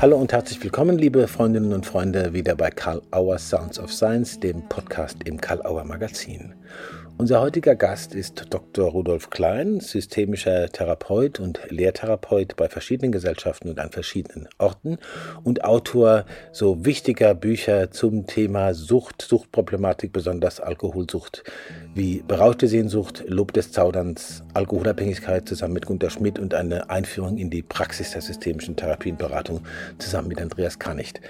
Hallo 0.00 0.16
und 0.16 0.32
herzlich 0.32 0.62
willkommen, 0.62 0.98
liebe 0.98 1.28
Freundinnen 1.28 1.72
und 1.72 1.86
Freunde, 1.86 2.32
wieder 2.34 2.56
bei 2.56 2.68
Karl 2.68 3.00
Auer 3.12 3.38
Sounds 3.38 3.78
of 3.78 3.92
Science, 3.92 4.40
dem 4.40 4.68
Podcast 4.68 5.18
im 5.24 5.40
Karl 5.40 5.64
Auer 5.64 5.84
Magazin. 5.84 6.52
Unser 7.16 7.40
heutiger 7.40 7.76
Gast 7.76 8.12
ist 8.16 8.46
Dr. 8.50 8.90
Rudolf 8.90 9.30
Klein, 9.30 9.78
systemischer 9.78 10.68
Therapeut 10.68 11.38
und 11.38 11.60
Lehrtherapeut 11.68 12.56
bei 12.56 12.68
verschiedenen 12.68 13.12
Gesellschaften 13.12 13.68
und 13.68 13.78
an 13.78 13.92
verschiedenen 13.92 14.48
Orten 14.58 14.98
und 15.44 15.62
Autor 15.62 16.24
so 16.50 16.84
wichtiger 16.84 17.36
Bücher 17.36 17.92
zum 17.92 18.26
Thema 18.26 18.74
Sucht, 18.74 19.22
Suchtproblematik, 19.22 20.12
besonders 20.12 20.58
Alkoholsucht, 20.58 21.44
wie 21.94 22.24
Berauschte 22.26 22.66
Sehnsucht, 22.66 23.22
Lob 23.28 23.52
des 23.52 23.70
Zauderns, 23.70 24.42
Alkoholabhängigkeit 24.52 25.48
zusammen 25.48 25.74
mit 25.74 25.86
Gunter 25.86 26.10
Schmidt 26.10 26.40
und 26.40 26.52
eine 26.52 26.90
Einführung 26.90 27.38
in 27.38 27.48
die 27.48 27.62
Praxis 27.62 28.10
der 28.10 28.22
systemischen 28.22 28.74
Therapienberatung 28.74 29.60
zusammen 29.98 30.28
mit 30.28 30.42
Andreas 30.42 30.80
Kanicht. 30.80 31.20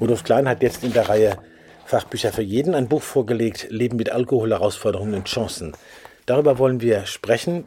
Rudolf 0.00 0.24
Klein 0.24 0.48
hat 0.48 0.64
jetzt 0.64 0.82
in 0.82 0.92
der 0.92 1.08
Reihe 1.08 1.38
Fachbücher 1.84 2.32
für 2.32 2.42
jeden, 2.42 2.74
ein 2.74 2.88
Buch 2.88 3.02
vorgelegt, 3.02 3.66
Leben 3.70 3.96
mit 3.96 4.10
Alkohol, 4.10 4.50
Herausforderungen 4.50 5.14
und 5.14 5.26
Chancen. 5.26 5.72
Darüber 6.26 6.58
wollen 6.58 6.80
wir 6.80 7.06
sprechen. 7.06 7.64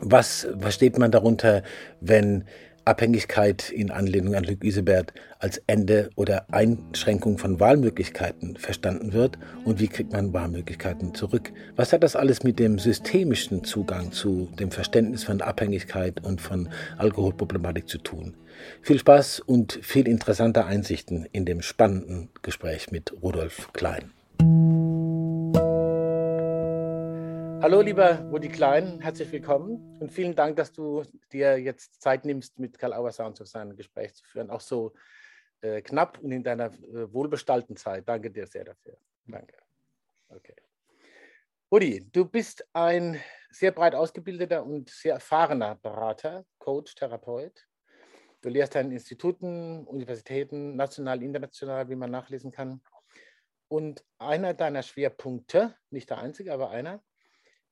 Was 0.00 0.46
versteht 0.60 0.98
man 0.98 1.10
darunter, 1.10 1.62
wenn 2.00 2.44
Abhängigkeit 2.86 3.70
in 3.70 3.90
Anlehnung 3.90 4.36
an 4.36 4.44
Luc 4.44 4.62
Isebert 4.62 5.12
als 5.40 5.60
Ende 5.66 6.10
oder 6.14 6.46
Einschränkung 6.52 7.36
von 7.36 7.58
Wahlmöglichkeiten 7.58 8.56
verstanden 8.56 9.12
wird 9.12 9.38
und 9.64 9.80
wie 9.80 9.88
kriegt 9.88 10.12
man 10.12 10.32
Wahlmöglichkeiten 10.32 11.12
zurück? 11.12 11.52
Was 11.74 11.92
hat 11.92 12.04
das 12.04 12.14
alles 12.14 12.44
mit 12.44 12.60
dem 12.60 12.78
systemischen 12.78 13.64
Zugang 13.64 14.12
zu 14.12 14.48
dem 14.60 14.70
Verständnis 14.70 15.24
von 15.24 15.40
Abhängigkeit 15.40 16.22
und 16.24 16.40
von 16.40 16.68
Alkoholproblematik 16.96 17.88
zu 17.88 17.98
tun? 17.98 18.36
Viel 18.82 18.98
Spaß 18.98 19.40
und 19.40 19.72
viel 19.82 20.08
interessante 20.08 20.64
Einsichten 20.64 21.26
in 21.32 21.44
dem 21.44 21.62
spannenden 21.62 22.30
Gespräch 22.42 22.90
mit 22.90 23.12
Rudolf 23.22 23.72
Klein. 23.72 24.12
Hallo, 27.62 27.80
lieber 27.80 28.20
Rudi 28.30 28.48
Klein, 28.48 29.00
herzlich 29.00 29.32
willkommen 29.32 29.98
und 29.98 30.12
vielen 30.12 30.36
Dank, 30.36 30.56
dass 30.56 30.72
du 30.72 31.02
dir 31.32 31.58
jetzt 31.58 32.00
Zeit 32.00 32.24
nimmst, 32.24 32.58
mit 32.58 32.78
Karl 32.78 32.92
Auer 32.92 33.10
Sound 33.10 33.40
auf 33.40 33.48
sein 33.48 33.74
Gespräch 33.74 34.14
zu 34.14 34.24
führen, 34.24 34.50
auch 34.50 34.60
so 34.60 34.92
äh, 35.62 35.82
knapp 35.82 36.18
und 36.20 36.30
in 36.32 36.44
deiner 36.44 36.66
äh, 36.66 37.12
wohlbestallten 37.12 37.76
Zeit. 37.76 38.08
Danke 38.08 38.30
dir 38.30 38.46
sehr 38.46 38.64
dafür. 38.64 38.96
Danke. 39.26 39.56
Okay. 40.28 40.54
Rudi, 41.72 42.06
du 42.12 42.24
bist 42.24 42.64
ein 42.72 43.20
sehr 43.50 43.72
breit 43.72 43.94
ausgebildeter 43.94 44.64
und 44.64 44.88
sehr 44.90 45.14
erfahrener 45.14 45.74
Berater, 45.74 46.44
Coach, 46.58 46.94
Therapeut. 46.94 47.66
Du 48.46 48.52
lehrst 48.52 48.76
an 48.76 48.92
Instituten, 48.92 49.84
Universitäten, 49.88 50.76
national, 50.76 51.20
international, 51.20 51.88
wie 51.88 51.96
man 51.96 52.12
nachlesen 52.12 52.52
kann. 52.52 52.80
Und 53.66 54.04
einer 54.18 54.54
deiner 54.54 54.84
Schwerpunkte, 54.84 55.74
nicht 55.90 56.10
der 56.10 56.18
einzige, 56.18 56.52
aber 56.52 56.70
einer, 56.70 57.02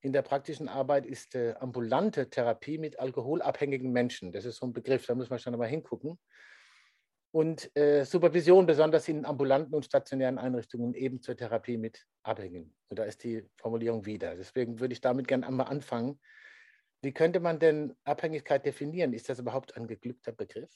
in 0.00 0.12
der 0.12 0.22
praktischen 0.22 0.68
Arbeit 0.68 1.06
ist 1.06 1.36
äh, 1.36 1.54
ambulante 1.60 2.28
Therapie 2.28 2.78
mit 2.78 2.98
alkoholabhängigen 2.98 3.92
Menschen. 3.92 4.32
Das 4.32 4.44
ist 4.44 4.56
so 4.56 4.66
ein 4.66 4.72
Begriff, 4.72 5.06
da 5.06 5.14
muss 5.14 5.30
man 5.30 5.38
schon 5.38 5.56
mal 5.56 5.68
hingucken. 5.68 6.18
Und 7.30 7.70
äh, 7.76 8.02
Supervision, 8.04 8.66
besonders 8.66 9.06
in 9.06 9.26
ambulanten 9.26 9.76
und 9.76 9.84
stationären 9.84 10.38
Einrichtungen, 10.38 10.92
eben 10.94 11.22
zur 11.22 11.36
Therapie 11.36 11.76
mit 11.76 12.04
Abhängigen. 12.24 12.74
Und 12.88 12.98
da 12.98 13.04
ist 13.04 13.22
die 13.22 13.48
Formulierung 13.58 14.06
wieder. 14.06 14.34
Deswegen 14.34 14.80
würde 14.80 14.94
ich 14.94 15.00
damit 15.00 15.28
gerne 15.28 15.46
einmal 15.46 15.68
anfangen. 15.68 16.18
Wie 17.04 17.12
könnte 17.12 17.40
man 17.40 17.58
denn 17.58 17.94
Abhängigkeit 18.04 18.64
definieren? 18.64 19.12
Ist 19.12 19.28
das 19.28 19.38
überhaupt 19.38 19.76
ein 19.76 19.86
geglückter 19.86 20.32
Begriff? 20.32 20.70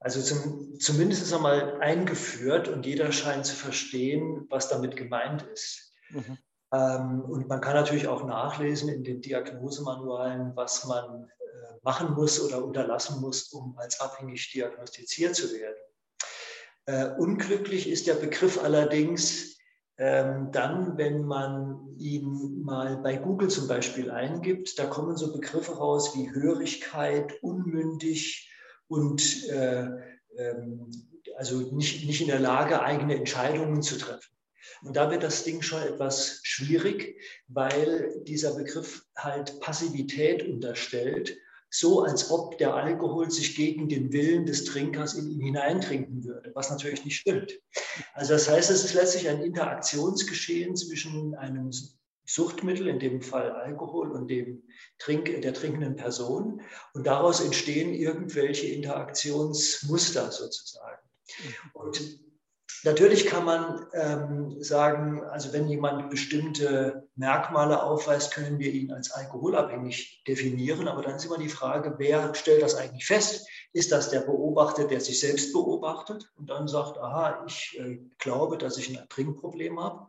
Also 0.00 0.20
zum, 0.20 0.78
zumindest 0.80 1.22
ist 1.22 1.32
er 1.32 1.38
mal 1.38 1.80
eingeführt 1.80 2.66
und 2.68 2.84
jeder 2.84 3.12
scheint 3.12 3.46
zu 3.46 3.54
verstehen, 3.54 4.46
was 4.50 4.68
damit 4.68 4.96
gemeint 4.96 5.42
ist. 5.42 5.92
Mhm. 6.10 6.38
Ähm, 6.72 7.20
und 7.22 7.48
man 7.48 7.60
kann 7.60 7.74
natürlich 7.74 8.08
auch 8.08 8.24
nachlesen 8.24 8.88
in 8.88 9.04
den 9.04 9.20
Diagnosemanualen, 9.20 10.56
was 10.56 10.84
man 10.86 11.24
äh, 11.24 11.74
machen 11.82 12.14
muss 12.14 12.40
oder 12.40 12.64
unterlassen 12.64 13.20
muss, 13.20 13.52
um 13.52 13.78
als 13.78 14.00
abhängig 14.00 14.50
diagnostiziert 14.52 15.36
zu 15.36 15.52
werden. 15.52 15.78
Äh, 16.86 17.20
unglücklich 17.20 17.88
ist 17.88 18.08
der 18.08 18.14
Begriff 18.14 18.62
allerdings 18.62 19.58
dann, 19.96 20.96
wenn 20.96 21.24
man 21.24 21.96
ihn 21.98 22.62
mal 22.62 22.96
bei 22.96 23.16
Google 23.16 23.48
zum 23.48 23.68
Beispiel 23.68 24.10
eingibt, 24.10 24.78
da 24.78 24.86
kommen 24.86 25.16
so 25.16 25.32
Begriffe 25.32 25.76
raus 25.76 26.16
wie 26.16 26.32
Hörigkeit, 26.32 27.42
unmündig 27.42 28.50
und 28.88 29.48
äh, 29.48 29.86
ähm, 30.38 30.90
also 31.36 31.60
nicht, 31.74 32.06
nicht 32.06 32.20
in 32.20 32.28
der 32.28 32.40
Lage, 32.40 32.82
eigene 32.82 33.16
Entscheidungen 33.16 33.82
zu 33.82 33.98
treffen. 33.98 34.32
Und 34.82 34.96
da 34.96 35.10
wird 35.10 35.22
das 35.22 35.44
Ding 35.44 35.62
schon 35.62 35.82
etwas 35.82 36.40
schwierig, 36.42 37.20
weil 37.48 38.22
dieser 38.24 38.54
Begriff 38.54 39.04
halt 39.16 39.60
Passivität 39.60 40.46
unterstellt 40.48 41.36
so, 41.74 42.02
als 42.02 42.30
ob 42.30 42.58
der 42.58 42.74
Alkohol 42.74 43.30
sich 43.30 43.56
gegen 43.56 43.88
den 43.88 44.12
Willen 44.12 44.44
des 44.44 44.64
Trinkers 44.66 45.14
in 45.14 45.30
ihn 45.30 45.40
hineintrinken 45.40 46.22
würde, 46.22 46.52
was 46.54 46.70
natürlich 46.70 47.02
nicht 47.04 47.16
stimmt. 47.16 47.58
Also 48.12 48.34
das 48.34 48.46
heißt, 48.48 48.70
es 48.70 48.84
ist 48.84 48.92
letztlich 48.92 49.26
ein 49.26 49.40
Interaktionsgeschehen 49.40 50.76
zwischen 50.76 51.34
einem 51.34 51.70
Suchtmittel, 52.26 52.88
in 52.88 52.98
dem 52.98 53.22
Fall 53.22 53.50
Alkohol, 53.52 54.12
und 54.12 54.28
dem 54.28 54.64
Trink, 54.98 55.40
der 55.40 55.54
trinkenden 55.54 55.96
Person. 55.96 56.60
Und 56.92 57.06
daraus 57.06 57.40
entstehen 57.40 57.94
irgendwelche 57.94 58.66
Interaktionsmuster 58.66 60.30
sozusagen. 60.30 61.00
Und 61.72 62.02
Natürlich 62.84 63.26
kann 63.26 63.44
man 63.44 63.86
ähm, 63.92 64.56
sagen, 64.60 65.22
also 65.22 65.52
wenn 65.52 65.68
jemand 65.68 66.10
bestimmte 66.10 67.08
Merkmale 67.14 67.80
aufweist, 67.80 68.34
können 68.34 68.58
wir 68.58 68.72
ihn 68.72 68.92
als 68.92 69.12
alkoholabhängig 69.12 70.24
definieren. 70.26 70.88
Aber 70.88 71.02
dann 71.02 71.14
ist 71.14 71.24
immer 71.24 71.38
die 71.38 71.48
Frage, 71.48 71.94
wer 71.98 72.34
stellt 72.34 72.62
das 72.62 72.74
eigentlich 72.74 73.06
fest? 73.06 73.46
Ist 73.72 73.92
das 73.92 74.10
der 74.10 74.20
Beobachter, 74.20 74.84
der 74.84 75.00
sich 75.00 75.20
selbst 75.20 75.52
beobachtet 75.52 76.32
und 76.36 76.50
dann 76.50 76.66
sagt, 76.66 76.98
aha, 76.98 77.44
ich 77.46 77.78
äh, 77.78 78.00
glaube, 78.18 78.58
dass 78.58 78.78
ich 78.78 78.98
ein 78.98 79.08
Trinkproblem 79.08 79.80
habe? 79.80 80.08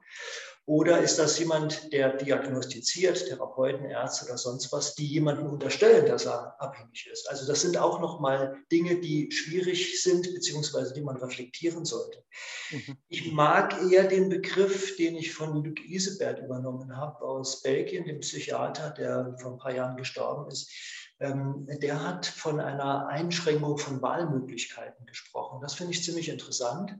Oder 0.65 1.01
ist 1.01 1.19
das 1.19 1.37
jemand, 1.39 1.91
der 1.91 2.15
diagnostiziert, 2.15 3.27
Therapeuten, 3.27 3.85
Ärzte 3.85 4.25
oder 4.25 4.37
sonst 4.37 4.71
was, 4.71 4.95
die 4.95 5.05
jemandem 5.05 5.47
unterstellen, 5.47 6.05
dass 6.05 6.25
er 6.25 6.55
abhängig 6.61 7.09
ist? 7.11 7.29
Also 7.29 7.45
das 7.45 7.61
sind 7.61 7.77
auch 7.77 7.99
nochmal 7.99 8.55
Dinge, 8.71 9.01
die 9.01 9.29
schwierig 9.29 10.01
sind, 10.01 10.33
beziehungsweise 10.33 10.93
die 10.93 11.01
man 11.01 11.17
reflektieren 11.17 11.83
sollte. 11.83 12.23
Mhm. 12.71 12.97
Ich 13.09 13.33
mag 13.33 13.77
eher 13.91 14.07
den 14.07 14.29
Begriff, 14.29 14.95
den 14.95 15.17
ich 15.17 15.33
von 15.33 15.65
Luc 15.65 15.83
Isebert 15.85 16.39
übernommen 16.39 16.95
habe 16.95 17.19
aus 17.25 17.61
Belgien, 17.61 18.05
dem 18.05 18.21
Psychiater, 18.21 18.91
der 18.91 19.35
vor 19.41 19.51
ein 19.51 19.57
paar 19.57 19.73
Jahren 19.73 19.97
gestorben 19.97 20.49
ist. 20.49 20.71
Ähm, 21.19 21.67
der 21.81 22.01
hat 22.01 22.25
von 22.25 22.61
einer 22.61 23.07
Einschränkung 23.07 23.77
von 23.77 24.01
Wahlmöglichkeiten 24.01 25.05
gesprochen. 25.07 25.59
Das 25.61 25.73
finde 25.73 25.91
ich 25.91 26.03
ziemlich 26.03 26.29
interessant 26.29 26.97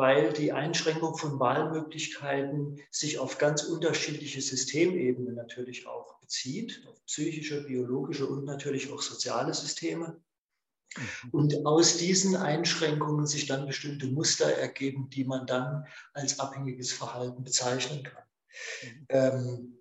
weil 0.00 0.32
die 0.32 0.50
Einschränkung 0.50 1.14
von 1.14 1.38
Wahlmöglichkeiten 1.38 2.80
sich 2.90 3.18
auf 3.18 3.36
ganz 3.36 3.64
unterschiedliche 3.64 4.40
Systemebenen 4.40 5.34
natürlich 5.34 5.86
auch 5.86 6.18
bezieht, 6.20 6.82
auf 6.88 7.04
psychische, 7.04 7.64
biologische 7.64 8.26
und 8.26 8.46
natürlich 8.46 8.90
auch 8.90 9.02
soziale 9.02 9.52
Systeme. 9.52 10.18
Mhm. 10.96 11.30
Und 11.32 11.66
aus 11.66 11.98
diesen 11.98 12.34
Einschränkungen 12.34 13.26
sich 13.26 13.44
dann 13.44 13.66
bestimmte 13.66 14.06
Muster 14.06 14.50
ergeben, 14.50 15.10
die 15.10 15.24
man 15.24 15.46
dann 15.46 15.84
als 16.14 16.40
abhängiges 16.40 16.92
Verhalten 16.92 17.44
bezeichnen 17.44 18.02
kann. 18.02 18.24
Mhm. 18.82 19.06
Ähm, 19.10 19.78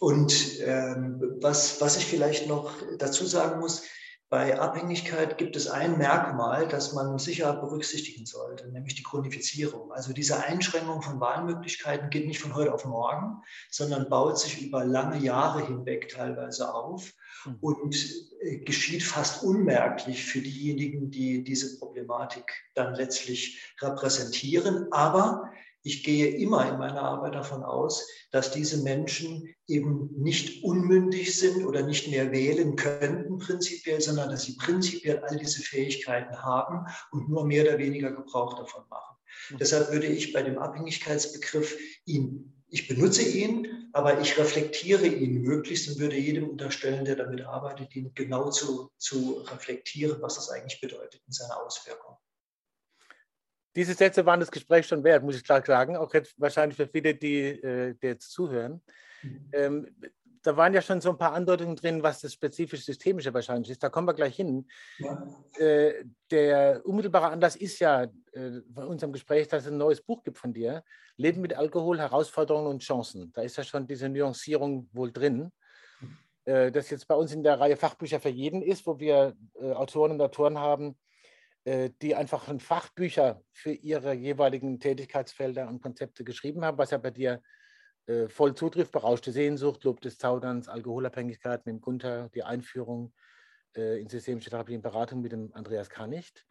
und 0.00 0.58
ähm, 0.58 1.22
was, 1.40 1.80
was 1.80 1.96
ich 1.98 2.04
vielleicht 2.04 2.48
noch 2.48 2.72
dazu 2.98 3.24
sagen 3.24 3.60
muss, 3.60 3.84
bei 4.28 4.58
Abhängigkeit 4.58 5.38
gibt 5.38 5.54
es 5.54 5.68
ein 5.68 5.98
Merkmal, 5.98 6.66
das 6.66 6.92
man 6.92 7.16
sicher 7.18 7.52
berücksichtigen 7.52 8.26
sollte, 8.26 8.68
nämlich 8.68 8.96
die 8.96 9.04
Chronifizierung. 9.04 9.92
Also 9.92 10.12
diese 10.12 10.42
Einschränkung 10.42 11.00
von 11.00 11.20
Wahlmöglichkeiten 11.20 12.10
geht 12.10 12.26
nicht 12.26 12.40
von 12.40 12.54
heute 12.56 12.74
auf 12.74 12.84
morgen, 12.84 13.42
sondern 13.70 14.08
baut 14.08 14.40
sich 14.40 14.60
über 14.62 14.84
lange 14.84 15.18
Jahre 15.18 15.64
hinweg 15.64 16.08
teilweise 16.08 16.74
auf 16.74 17.12
mhm. 17.44 17.58
und 17.60 17.96
äh, 18.40 18.58
geschieht 18.58 19.04
fast 19.04 19.44
unmerklich 19.44 20.24
für 20.24 20.40
diejenigen, 20.40 21.12
die 21.12 21.44
diese 21.44 21.78
Problematik 21.78 22.52
dann 22.74 22.96
letztlich 22.96 23.60
repräsentieren. 23.80 24.92
Aber 24.92 25.52
ich 25.86 26.02
gehe 26.02 26.26
immer 26.36 26.68
in 26.68 26.78
meiner 26.78 27.02
Arbeit 27.02 27.36
davon 27.36 27.62
aus, 27.62 28.08
dass 28.32 28.50
diese 28.50 28.82
Menschen 28.82 29.54
eben 29.68 30.10
nicht 30.16 30.64
unmündig 30.64 31.38
sind 31.38 31.64
oder 31.64 31.82
nicht 31.82 32.08
mehr 32.08 32.32
wählen 32.32 32.74
könnten 32.74 33.38
prinzipiell, 33.38 34.00
sondern 34.00 34.30
dass 34.30 34.42
sie 34.42 34.56
prinzipiell 34.56 35.20
all 35.20 35.36
diese 35.36 35.62
Fähigkeiten 35.62 36.42
haben 36.42 36.86
und 37.12 37.28
nur 37.28 37.46
mehr 37.46 37.62
oder 37.64 37.78
weniger 37.78 38.10
Gebrauch 38.10 38.54
davon 38.54 38.82
machen. 38.90 39.16
Mhm. 39.50 39.58
Deshalb 39.58 39.92
würde 39.92 40.08
ich 40.08 40.32
bei 40.32 40.42
dem 40.42 40.58
Abhängigkeitsbegriff 40.58 41.76
ihn 42.04 42.52
ich 42.68 42.88
benutze 42.88 43.22
ihn, 43.22 43.88
aber 43.92 44.20
ich 44.20 44.36
reflektiere 44.36 45.06
ihn 45.06 45.40
möglichst 45.42 45.88
und 45.88 46.00
würde 46.00 46.16
jedem 46.16 46.50
unterstellen, 46.50 47.04
der 47.04 47.14
damit 47.14 47.42
arbeitet, 47.42 47.94
ihn 47.94 48.12
genau 48.14 48.50
zu, 48.50 48.90
zu 48.98 49.44
reflektieren, 49.46 50.20
was 50.20 50.34
das 50.34 50.50
eigentlich 50.50 50.80
bedeutet 50.80 51.22
in 51.26 51.32
seiner 51.32 51.64
Auswirkung. 51.64 52.16
Diese 53.76 53.94
Sätze 53.94 54.24
waren 54.26 54.40
das 54.40 54.50
Gespräch 54.50 54.86
schon 54.86 55.04
wert, 55.04 55.22
muss 55.22 55.36
ich 55.36 55.44
klar 55.44 55.64
sagen, 55.64 55.96
auch 55.96 56.12
jetzt 56.14 56.34
wahrscheinlich 56.40 56.76
für 56.76 56.88
viele, 56.88 57.14
die, 57.14 57.50
äh, 57.50 57.94
die 57.94 58.06
jetzt 58.06 58.32
zuhören. 58.32 58.82
Mhm. 59.22 59.50
Ähm, 59.52 59.96
da 60.42 60.56
waren 60.56 60.72
ja 60.72 60.80
schon 60.80 61.00
so 61.00 61.10
ein 61.10 61.18
paar 61.18 61.32
Andeutungen 61.32 61.74
drin, 61.74 62.02
was 62.04 62.20
das 62.20 62.32
spezifisch 62.32 62.84
Systemische 62.84 63.34
wahrscheinlich 63.34 63.70
ist. 63.70 63.82
Da 63.82 63.88
kommen 63.88 64.06
wir 64.06 64.14
gleich 64.14 64.36
hin. 64.36 64.66
Ja. 64.98 65.26
Äh, 65.58 66.04
der 66.30 66.82
unmittelbare 66.84 67.28
Anlass 67.28 67.56
ist 67.56 67.80
ja 67.80 68.04
äh, 68.04 68.60
bei 68.68 68.84
unserem 68.84 69.12
Gespräch, 69.12 69.48
dass 69.48 69.64
es 69.64 69.72
ein 69.72 69.76
neues 69.76 70.00
Buch 70.00 70.22
gibt 70.22 70.38
von 70.38 70.52
dir. 70.52 70.84
Leben 71.16 71.40
mit 71.40 71.54
Alkohol, 71.54 71.98
Herausforderungen 71.98 72.68
und 72.68 72.82
Chancen. 72.82 73.32
Da 73.32 73.42
ist 73.42 73.56
ja 73.56 73.64
schon 73.64 73.88
diese 73.88 74.08
Nuancierung 74.08 74.88
wohl 74.92 75.10
drin. 75.12 75.50
Äh, 76.44 76.70
das 76.70 76.90
jetzt 76.90 77.08
bei 77.08 77.16
uns 77.16 77.32
in 77.32 77.42
der 77.42 77.58
Reihe 77.58 77.76
Fachbücher 77.76 78.20
für 78.20 78.28
jeden 78.28 78.62
ist, 78.62 78.86
wo 78.86 79.00
wir 79.00 79.36
äh, 79.60 79.72
Autoren 79.72 80.12
und 80.12 80.20
Autoren 80.20 80.58
haben, 80.58 80.96
die 82.00 82.14
einfach 82.14 82.48
Fachbücher 82.60 83.42
für 83.50 83.72
ihre 83.72 84.12
jeweiligen 84.12 84.78
Tätigkeitsfelder 84.78 85.66
und 85.66 85.82
Konzepte 85.82 86.22
geschrieben 86.22 86.64
haben, 86.64 86.78
was 86.78 86.92
ja 86.92 86.98
bei 86.98 87.10
dir 87.10 87.42
äh, 88.06 88.28
voll 88.28 88.54
zutrifft, 88.54 88.92
berauschte 88.92 89.32
Sehnsucht, 89.32 89.82
Lob 89.82 90.00
des 90.00 90.16
Zauderns, 90.16 90.68
Alkoholabhängigkeit 90.68 91.66
mit 91.66 91.74
dem 91.74 91.80
Gunther, 91.80 92.28
die 92.34 92.44
Einführung 92.44 93.12
äh, 93.76 94.00
in 94.00 94.08
systemische 94.08 94.50
Therapie 94.50 94.76
und 94.76 94.82
Beratung 94.82 95.22
mit 95.22 95.32
dem 95.32 95.52
Andreas 95.54 95.90
Kanicht, 95.90 96.46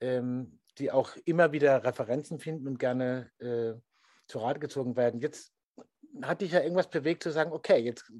ähm, 0.00 0.60
die 0.78 0.90
auch 0.90 1.14
immer 1.26 1.52
wieder 1.52 1.84
Referenzen 1.84 2.38
finden 2.38 2.66
und 2.66 2.78
gerne 2.78 3.30
äh, 3.38 3.74
zu 4.26 4.38
Rate 4.38 4.60
gezogen 4.60 4.96
werden. 4.96 5.20
Jetzt 5.20 5.52
hat 6.22 6.40
dich 6.40 6.52
ja 6.52 6.60
irgendwas 6.60 6.88
bewegt 6.88 7.22
zu 7.22 7.30
sagen, 7.30 7.52
okay, 7.52 7.78
jetzt 7.78 8.10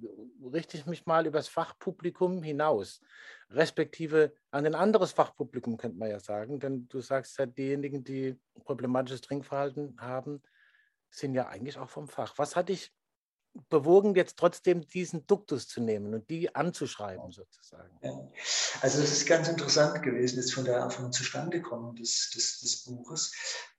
richte 0.53 0.77
ich 0.77 0.85
mich 0.85 1.07
mal 1.07 1.27
übers 1.27 1.49
Fachpublikum 1.49 2.43
hinaus, 2.43 3.01
respektive 3.55 4.33
an 4.51 4.67
ein 4.67 4.75
anderes 4.75 5.13
Fachpublikum, 5.13 5.77
könnte 5.77 5.99
man 5.99 6.11
ja 6.11 6.21
sagen, 6.21 6.61
denn 6.61 6.89
du 6.89 7.01
sagst 7.01 7.39
ja, 7.39 7.47
diejenigen, 7.47 8.05
die 8.05 8.39
problematisches 8.65 9.21
Trinkverhalten 9.21 9.97
haben, 10.01 10.43
sind 11.11 11.35
ja 11.35 11.49
eigentlich 11.49 11.79
auch 11.79 11.91
vom 11.91 12.09
Fach. 12.09 12.35
Was 12.39 12.57
hat 12.57 12.69
dich 12.69 12.93
bewogen, 13.69 14.15
jetzt 14.15 14.39
trotzdem 14.39 14.87
diesen 14.87 15.27
Duktus 15.27 15.69
zu 15.69 15.81
nehmen 15.81 16.15
und 16.15 16.31
die 16.31 16.55
anzuschreiben 16.55 17.31
sozusagen? 17.33 17.91
Ja. 18.03 18.13
Also 18.81 19.01
das 19.01 19.13
ist 19.13 19.27
ganz 19.27 19.49
interessant 19.49 20.03
gewesen, 20.03 20.37
jetzt 20.37 20.55
von 20.55 20.65
der 20.65 20.89
von 20.91 21.13
Zustandekommen 21.13 21.95
des, 21.97 22.31
des, 22.31 22.61
des 22.61 22.85
Buches, 22.85 23.33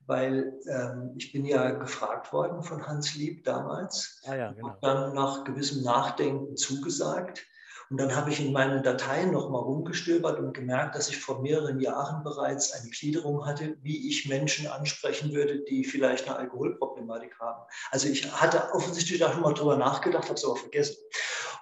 weil 0.05 0.53
ähm, 0.67 1.15
ich 1.17 1.31
bin 1.31 1.45
ja 1.45 1.71
gefragt 1.71 2.31
worden 2.31 2.63
von 2.63 2.85
Hans 2.85 3.15
Lieb 3.15 3.43
damals 3.45 4.21
ah 4.25 4.35
ja, 4.35 4.51
genau. 4.51 4.67
und 4.67 4.83
dann 4.83 5.15
nach 5.15 5.43
gewissem 5.43 5.83
Nachdenken 5.83 6.55
zugesagt 6.55 7.45
und 7.89 7.97
dann 7.97 8.15
habe 8.15 8.31
ich 8.31 8.39
in 8.39 8.51
meinen 8.51 8.83
Dateien 8.83 9.31
nochmal 9.31 9.61
rumgestöbert 9.61 10.39
und 10.39 10.53
gemerkt, 10.53 10.95
dass 10.95 11.09
ich 11.09 11.17
vor 11.17 11.41
mehreren 11.41 11.79
Jahren 11.79 12.23
bereits 12.23 12.73
eine 12.73 12.89
Gliederung 12.89 13.45
hatte, 13.45 13.77
wie 13.81 14.09
ich 14.09 14.27
Menschen 14.27 14.67
ansprechen 14.67 15.33
würde, 15.33 15.59
die 15.59 15.83
vielleicht 15.83 16.27
eine 16.27 16.37
Alkoholproblematik 16.37 17.39
haben. 17.39 17.61
Also 17.91 18.07
ich 18.07 18.31
hatte 18.31 18.73
offensichtlich 18.73 19.19
da 19.19 19.31
schon 19.31 19.41
mal 19.41 19.53
drüber 19.53 19.77
nachgedacht, 19.77 20.25
habe 20.25 20.35
es 20.35 20.45
aber 20.45 20.55
vergessen. 20.55 20.97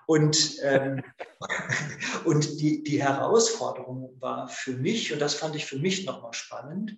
Und, 0.05 0.57
ähm, 0.63 1.03
und 2.25 2.59
die, 2.59 2.83
die 2.83 3.01
Herausforderung 3.01 4.15
war 4.19 4.47
für 4.47 4.73
mich, 4.73 5.13
und 5.13 5.19
das 5.19 5.35
fand 5.35 5.55
ich 5.55 5.65
für 5.65 5.79
mich 5.79 6.05
nochmal 6.05 6.33
spannend, 6.33 6.97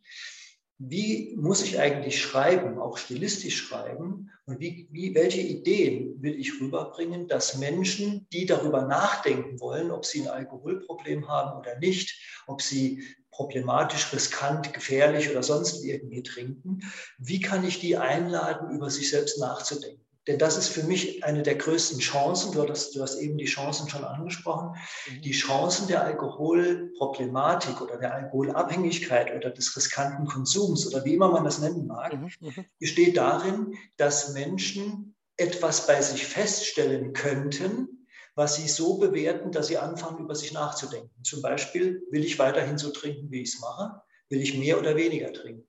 wie 0.89 1.35
muss 1.37 1.63
ich 1.63 1.79
eigentlich 1.79 2.21
schreiben, 2.21 2.77
auch 2.77 2.97
stilistisch 2.97 3.57
schreiben 3.57 4.31
und 4.45 4.59
wie, 4.59 4.87
wie, 4.91 5.15
welche 5.15 5.39
Ideen 5.39 6.21
will 6.21 6.37
ich 6.37 6.59
rüberbringen, 6.59 7.27
dass 7.27 7.57
Menschen, 7.57 8.27
die 8.33 8.45
darüber 8.45 8.81
nachdenken 8.83 9.59
wollen, 9.59 9.91
ob 9.91 10.05
sie 10.05 10.21
ein 10.21 10.27
Alkoholproblem 10.27 11.27
haben 11.29 11.57
oder 11.57 11.79
nicht, 11.79 12.19
ob 12.47 12.61
sie 12.61 13.03
problematisch, 13.31 14.11
riskant, 14.13 14.73
gefährlich 14.73 15.29
oder 15.29 15.41
sonst 15.41 15.83
irgendwie 15.83 16.21
trinken, 16.21 16.81
wie 17.17 17.39
kann 17.39 17.65
ich 17.65 17.79
die 17.79 17.97
einladen, 17.97 18.75
über 18.75 18.89
sich 18.89 19.09
selbst 19.09 19.39
nachzudenken? 19.39 20.02
Denn 20.27 20.39
das 20.39 20.57
ist 20.57 20.69
für 20.69 20.83
mich 20.83 21.23
eine 21.25 21.43
der 21.43 21.55
größten 21.55 21.99
Chancen. 21.99 22.53
Du 22.53 22.67
hast, 22.67 22.95
du 22.95 23.01
hast 23.01 23.19
eben 23.19 23.37
die 23.37 23.45
Chancen 23.45 23.89
schon 23.89 24.05
angesprochen. 24.05 24.77
Mhm. 25.09 25.21
Die 25.21 25.31
Chancen 25.31 25.87
der 25.87 26.03
Alkoholproblematik 26.03 27.81
oder 27.81 27.97
der 27.97 28.13
Alkoholabhängigkeit 28.13 29.35
oder 29.35 29.49
des 29.49 29.75
riskanten 29.75 30.25
Konsums 30.25 30.87
oder 30.87 31.03
wie 31.03 31.15
immer 31.15 31.29
man 31.29 31.43
das 31.43 31.59
nennen 31.59 31.87
mag, 31.87 32.13
mhm. 32.13 32.31
mhm. 32.39 32.65
besteht 32.79 33.17
darin, 33.17 33.75
dass 33.97 34.33
Menschen 34.33 35.15
etwas 35.35 35.87
bei 35.87 36.01
sich 36.01 36.25
feststellen 36.25 37.11
könnten, 37.11 38.07
was 38.35 38.55
sie 38.55 38.67
so 38.67 38.97
bewerten, 38.97 39.51
dass 39.51 39.67
sie 39.67 39.77
anfangen, 39.77 40.23
über 40.23 40.35
sich 40.35 40.53
nachzudenken. 40.53 41.23
Zum 41.23 41.41
Beispiel, 41.41 42.01
will 42.11 42.23
ich 42.23 42.39
weiterhin 42.39 42.77
so 42.77 42.91
trinken, 42.91 43.29
wie 43.29 43.41
ich 43.41 43.53
es 43.53 43.59
mache? 43.59 44.01
Will 44.29 44.41
ich 44.41 44.57
mehr 44.57 44.79
oder 44.79 44.95
weniger 44.95 45.31
trinken? 45.33 45.67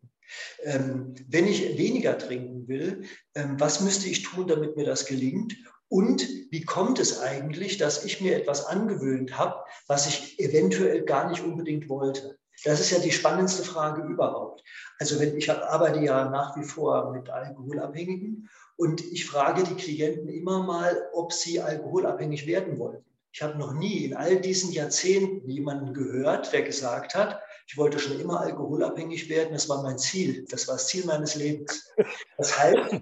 Ähm, 0.63 1.15
wenn 1.29 1.47
ich 1.47 1.77
weniger 1.79 2.19
trinken 2.19 2.69
will, 2.69 3.05
ähm, 3.35 3.59
was 3.59 3.81
müsste 3.81 4.09
ich 4.09 4.23
tun, 4.23 4.47
damit 4.47 4.77
mir 4.77 4.85
das 4.85 5.07
gelingt? 5.07 5.57
Und 5.89 6.27
wie 6.51 6.65
kommt 6.65 6.99
es 6.99 7.21
eigentlich, 7.21 7.79
dass 7.79 8.05
ich 8.05 8.21
mir 8.21 8.37
etwas 8.37 8.67
angewöhnt 8.67 9.39
habe, 9.39 9.63
was 9.87 10.07
ich 10.09 10.41
eventuell 10.41 11.03
gar 11.03 11.29
nicht 11.29 11.43
unbedingt 11.43 11.89
wollte? 11.89 12.39
Das 12.65 12.81
ist 12.81 12.91
ja 12.91 12.99
die 12.99 13.13
spannendste 13.13 13.63
Frage 13.63 14.03
überhaupt. 14.03 14.63
Also 14.99 15.21
wenn 15.21 15.37
ich 15.37 15.51
arbeite 15.51 16.01
ja 16.01 16.31
nach 16.31 16.57
wie 16.57 16.65
vor 16.65 17.13
mit 17.13 17.29
Alkoholabhängigen 17.29 18.49
und 18.77 19.05
ich 19.05 19.27
frage 19.27 19.65
die 19.65 19.75
Klienten 19.75 20.29
immer 20.29 20.63
mal, 20.63 21.09
ob 21.13 21.33
sie 21.33 21.61
alkoholabhängig 21.61 22.47
werden 22.47 22.79
wollten. 22.79 23.05
Ich 23.33 23.43
habe 23.43 23.59
noch 23.59 23.73
nie 23.75 24.05
in 24.05 24.15
all 24.15 24.41
diesen 24.41 24.73
Jahrzehnten 24.73 25.49
jemanden 25.51 25.93
gehört, 25.93 26.53
der 26.53 26.63
gesagt 26.63 27.15
hat, 27.15 27.41
ich 27.67 27.77
wollte 27.77 27.99
schon 27.99 28.21
immer 28.21 28.41
alkoholabhängig 28.41 29.29
werden. 29.29 29.53
Das 29.53 29.69
war 29.69 29.83
mein 29.83 29.99
Ziel. 29.99 30.45
Das 30.51 30.69
war 30.69 30.75
das 30.75 30.89
Ziel 30.89 31.05
meines 31.07 31.35
Lebens. 31.35 31.91
Das 32.37 32.59
heißt, 32.59 33.01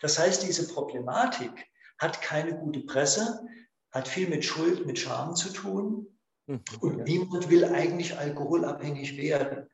das 0.00 0.18
heißt, 0.18 0.42
diese 0.46 0.68
Problematik 0.68 1.52
hat 1.98 2.22
keine 2.22 2.56
gute 2.56 2.80
Presse, 2.80 3.46
hat 3.92 4.08
viel 4.08 4.28
mit 4.28 4.44
Schuld, 4.44 4.86
mit 4.86 4.98
Scham 4.98 5.34
zu 5.34 5.52
tun. 5.52 6.18
Mhm, 6.46 6.62
Und 6.80 7.04
niemand 7.04 7.50
will 7.50 7.64
eigentlich 7.64 8.16
alkoholabhängig 8.16 9.16
werden. 9.16 9.68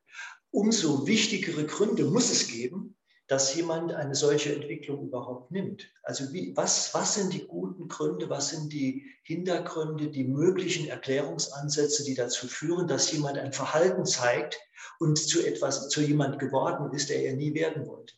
Umso 0.51 1.07
wichtigere 1.07 1.67
Gründe 1.67 2.05
muss 2.05 2.31
es 2.31 2.49
geben, 2.49 2.96
dass 3.29 3.55
jemand 3.55 3.93
eine 3.93 4.15
solche 4.15 4.55
Entwicklung 4.55 5.09
überhaupt 5.09 5.51
nimmt. 5.51 5.91
Also 6.03 6.33
wie, 6.33 6.57
was, 6.57 6.95
was 6.95 7.15
sind 7.15 7.33
die 7.33 7.47
guten 7.47 7.89
Gründe, 7.89 8.31
was 8.31 8.51
sind 8.51 8.73
die 8.73 9.05
Hintergründe, 9.25 10.09
die 10.09 10.25
möglichen 10.25 10.89
Erklärungsansätze, 10.89 12.05
die 12.05 12.15
dazu 12.15 12.47
führen, 12.47 12.87
dass 12.87 13.11
jemand 13.11 13.39
ein 13.39 13.53
Verhalten 13.53 14.07
zeigt 14.07 14.59
und 15.01 15.19
zu 15.19 15.45
etwas, 15.45 15.89
zu 15.89 16.01
jemand 16.01 16.39
geworden 16.39 16.95
ist, 16.95 17.11
der 17.11 17.25
er 17.25 17.35
nie 17.35 17.55
werden 17.55 17.87
wollte. 17.87 18.15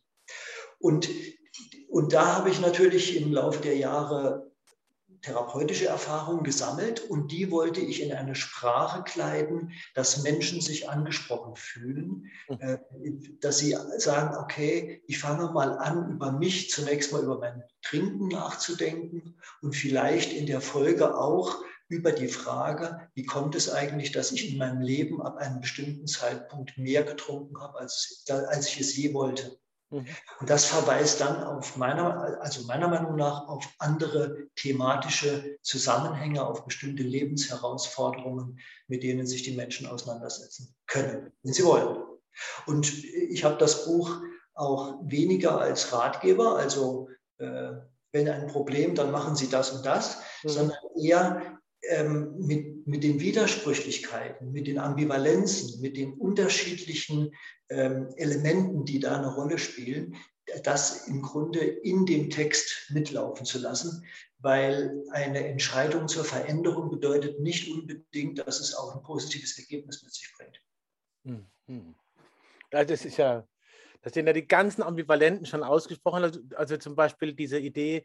Und, 0.79 1.09
und 1.89 2.13
da 2.13 2.37
habe 2.37 2.51
ich 2.51 2.61
natürlich 2.61 3.17
im 3.17 3.33
Laufe 3.33 3.63
der 3.63 3.77
Jahre 3.77 4.53
therapeutische 5.23 5.87
Erfahrungen 5.87 6.45
gesammelt 6.45 7.01
und 7.01 7.33
die 7.33 7.51
wollte 7.51 7.81
ich 7.81 8.03
in 8.03 8.13
eine 8.13 8.35
Sprache 8.35 9.03
kleiden, 9.03 9.73
dass 9.95 10.23
Menschen 10.23 10.61
sich 10.61 10.89
angesprochen 10.89 11.57
fühlen, 11.57 12.31
hm. 12.47 12.61
äh, 12.61 12.79
dass 13.41 13.59
sie 13.59 13.77
sagen, 13.97 14.37
okay, 14.37 15.03
ich 15.07 15.19
fange 15.19 15.51
mal 15.53 15.79
an, 15.79 16.13
über 16.13 16.33
mich 16.33 16.71
zunächst 16.71 17.13
mal 17.13 17.23
über 17.23 17.39
mein 17.39 17.63
Trinken 17.83 18.29
nachzudenken 18.29 19.37
und 19.63 19.75
vielleicht 19.75 20.33
in 20.33 20.47
der 20.47 20.61
Folge 20.61 21.17
auch 21.17 21.57
über 21.89 22.13
die 22.13 22.29
Frage, 22.29 23.09
wie 23.15 23.25
kommt 23.25 23.55
es 23.55 23.71
eigentlich, 23.71 24.13
dass 24.13 24.33
ich 24.33 24.53
in 24.53 24.59
meinem 24.59 24.83
Leben 24.83 25.23
ab 25.23 25.39
einem 25.39 25.61
bestimmten 25.61 26.07
Zeitpunkt 26.07 26.77
mehr 26.77 27.03
getrunken 27.03 27.61
habe, 27.61 27.79
als, 27.79 28.25
als 28.29 28.69
ich 28.69 28.81
es 28.81 28.97
je 28.97 29.15
wollte. 29.15 29.59
Mhm. 29.91 30.07
Und 30.41 30.51
das 30.51 30.67
verweist 30.67 31.21
dann 31.21 31.43
auf 31.43 31.77
meiner, 31.77 32.41
also 32.41 32.67
meiner 32.67 32.89
Meinung 32.89 33.17
nach 33.17 33.49
auf 33.49 33.67
andere 33.79 34.49
thematische 34.57 35.59
Zusammenhänge, 35.63 36.47
auf 36.47 36.65
bestimmte 36.65 37.03
Lebensherausforderungen, 37.03 38.59
mit 38.87 39.03
denen 39.03 39.27
sich 39.27 39.43
die 39.43 39.57
Menschen 39.57 39.87
auseinandersetzen 39.87 40.75
können, 40.87 41.33
wenn 41.43 41.53
sie 41.53 41.65
wollen. 41.65 42.05
Und 42.67 43.05
ich 43.05 43.45
habe 43.45 43.57
das 43.57 43.87
Buch 43.87 44.21
auch 44.55 44.99
weniger 45.03 45.61
als 45.61 45.93
Ratgeber, 45.93 46.57
also 46.57 47.09
äh, 47.39 47.73
wenn 48.13 48.29
ein 48.29 48.47
Problem, 48.49 48.95
dann 48.95 49.11
machen 49.11 49.37
Sie 49.37 49.49
das 49.49 49.71
und 49.71 49.85
das, 49.85 50.19
mhm. 50.43 50.49
sondern 50.49 50.79
eher 50.97 51.58
ähm, 51.83 52.35
mit, 52.39 52.87
mit 52.87 53.05
den 53.05 53.21
Widersprüchlichkeiten, 53.21 54.53
mit 54.53 54.67
den 54.67 54.79
Ambivalenzen, 54.79 55.81
mit 55.81 55.97
den 55.97 56.15
unterschiedlichen 56.15 57.35
ähm, 57.71 58.09
Elementen, 58.17 58.85
die 58.85 59.01
da 59.01 59.19
eine 59.19 59.35
Rolle 59.35 59.59
spielen, 59.59 60.17
das 60.65 61.07
im 61.09 61.23
Grunde 61.23 61.61
in 61.61 62.07
dem 62.07 62.31
Text 62.31 62.91
mitlaufen 62.91 63.45
zu 63.45 63.59
lassen, 63.59 64.05
weil 64.39 65.03
eine 65.11 65.47
Entscheidung 65.47 66.09
zur 66.09 66.25
Veränderung 66.25 66.91
bedeutet 66.91 67.41
nicht 67.41 67.71
unbedingt, 67.71 68.39
dass 68.39 68.61
es 68.61 68.75
auch 68.75 68.97
ein 68.97 69.03
positives 69.03 69.59
Ergebnis 69.59 70.03
mit 70.03 70.15
sich 70.15 70.33
bringt. 70.37 70.63
Hm, 71.25 71.47
hm. 71.67 71.95
Ja, 72.73 72.85
das 72.85 73.05
ist 73.05 73.17
ja 73.17 73.47
Da 74.03 74.11
sind 74.11 74.27
ja 74.27 74.33
die 74.33 74.47
ganzen 74.47 74.83
Ambivalenten 74.83 75.47
schon 75.47 75.63
ausgesprochen. 75.63 76.23
Also, 76.23 76.41
also 76.55 76.77
zum 76.77 76.95
Beispiel 76.95 77.35
diese 77.35 77.59
Idee, 77.59 78.05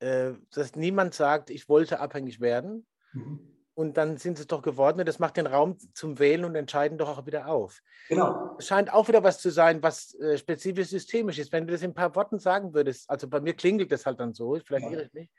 äh, 0.00 0.32
dass 0.52 0.76
niemand 0.76 1.14
sagt, 1.14 1.50
ich 1.50 1.68
wollte 1.68 2.00
abhängig 2.00 2.40
werden. 2.40 2.86
Mhm. 3.12 3.50
Und 3.74 3.96
dann 3.96 4.18
sind 4.18 4.36
sie 4.36 4.42
es 4.42 4.46
doch 4.46 4.62
geworden. 4.62 5.00
Und 5.00 5.08
das 5.08 5.18
macht 5.18 5.36
den 5.36 5.46
Raum 5.46 5.78
zum 5.94 6.18
Wählen 6.18 6.44
und 6.44 6.54
Entscheiden 6.54 6.98
doch 6.98 7.16
auch 7.16 7.26
wieder 7.26 7.46
auf. 7.46 7.80
Genau. 8.08 8.56
Es 8.58 8.66
scheint 8.66 8.92
auch 8.92 9.08
wieder 9.08 9.22
was 9.22 9.38
zu 9.38 9.50
sein, 9.50 9.82
was 9.82 10.14
äh, 10.16 10.36
spezifisch 10.36 10.88
systemisch 10.88 11.38
ist. 11.38 11.50
Wenn 11.52 11.66
du 11.66 11.72
das 11.72 11.82
in 11.82 11.92
ein 11.92 11.94
paar 11.94 12.14
Worten 12.14 12.38
sagen 12.38 12.74
würdest, 12.74 13.08
also 13.08 13.28
bei 13.28 13.40
mir 13.40 13.54
klingelt 13.54 13.90
das 13.90 14.04
halt 14.04 14.20
dann 14.20 14.34
so, 14.34 14.58
vielleicht 14.64 14.84
ja. 14.86 14.92
irre 14.92 15.04
ich 15.04 15.12
mich. 15.14 15.30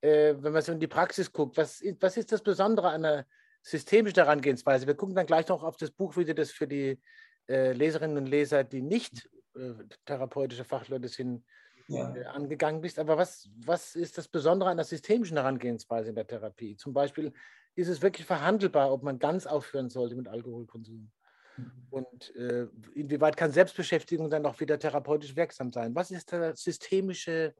Äh, 0.00 0.34
wenn 0.38 0.52
man 0.52 0.62
so 0.62 0.72
in 0.72 0.80
die 0.80 0.86
Praxis 0.86 1.32
guckt, 1.32 1.56
was, 1.56 1.82
was 2.00 2.16
ist 2.16 2.30
das 2.30 2.42
Besondere 2.42 2.88
an 2.90 3.04
einer 3.04 3.26
systemischen 3.62 4.22
Herangehensweise? 4.22 4.86
Wir 4.86 4.94
gucken 4.94 5.16
dann 5.16 5.26
gleich 5.26 5.48
noch 5.48 5.64
auf 5.64 5.76
das 5.76 5.90
Buch, 5.90 6.16
wie 6.16 6.24
du 6.24 6.34
das 6.34 6.52
für 6.52 6.68
die 6.68 7.00
äh, 7.48 7.72
Leserinnen 7.72 8.18
und 8.18 8.26
Leser, 8.26 8.62
die 8.62 8.82
nicht 8.82 9.28
äh, 9.56 9.72
therapeutische 10.04 10.64
Fachleute 10.64 11.08
sind, 11.08 11.44
ja. 11.88 12.14
Äh, 12.14 12.24
angegangen 12.24 12.80
bist. 12.80 12.98
Aber 12.98 13.16
was, 13.16 13.48
was 13.64 13.96
ist 13.96 14.18
das 14.18 14.28
Besondere 14.28 14.70
an 14.70 14.76
der 14.76 14.84
systemischen 14.84 15.36
Herangehensweise 15.36 16.10
in 16.10 16.14
der 16.14 16.26
Therapie? 16.26 16.76
Zum 16.76 16.92
Beispiel 16.92 17.32
ist 17.74 17.88
es 17.88 18.02
wirklich 18.02 18.26
verhandelbar, 18.26 18.92
ob 18.92 19.02
man 19.02 19.18
ganz 19.18 19.46
aufhören 19.46 19.90
sollte 19.90 20.16
mit 20.16 20.28
Alkoholkonsum. 20.28 21.10
Mhm. 21.56 21.86
Und 21.90 22.34
äh, 22.36 22.68
inwieweit 22.94 23.36
kann 23.36 23.52
Selbstbeschäftigung 23.52 24.30
dann 24.30 24.46
auch 24.46 24.60
wieder 24.60 24.78
therapeutisch 24.78 25.36
wirksam 25.36 25.72
sein? 25.72 25.94
Was 25.94 26.10
ist 26.10 26.32
das 26.32 26.62
systemische 26.62 27.54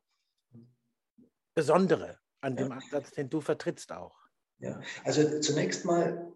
Besondere 1.54 2.18
an 2.40 2.56
dem 2.56 2.68
ja. 2.68 2.74
Ansatz, 2.74 3.12
den 3.12 3.30
du 3.30 3.40
vertrittst 3.40 3.92
auch? 3.92 4.16
Ja, 4.58 4.80
also 5.04 5.40
zunächst 5.40 5.84
mal 5.84 6.32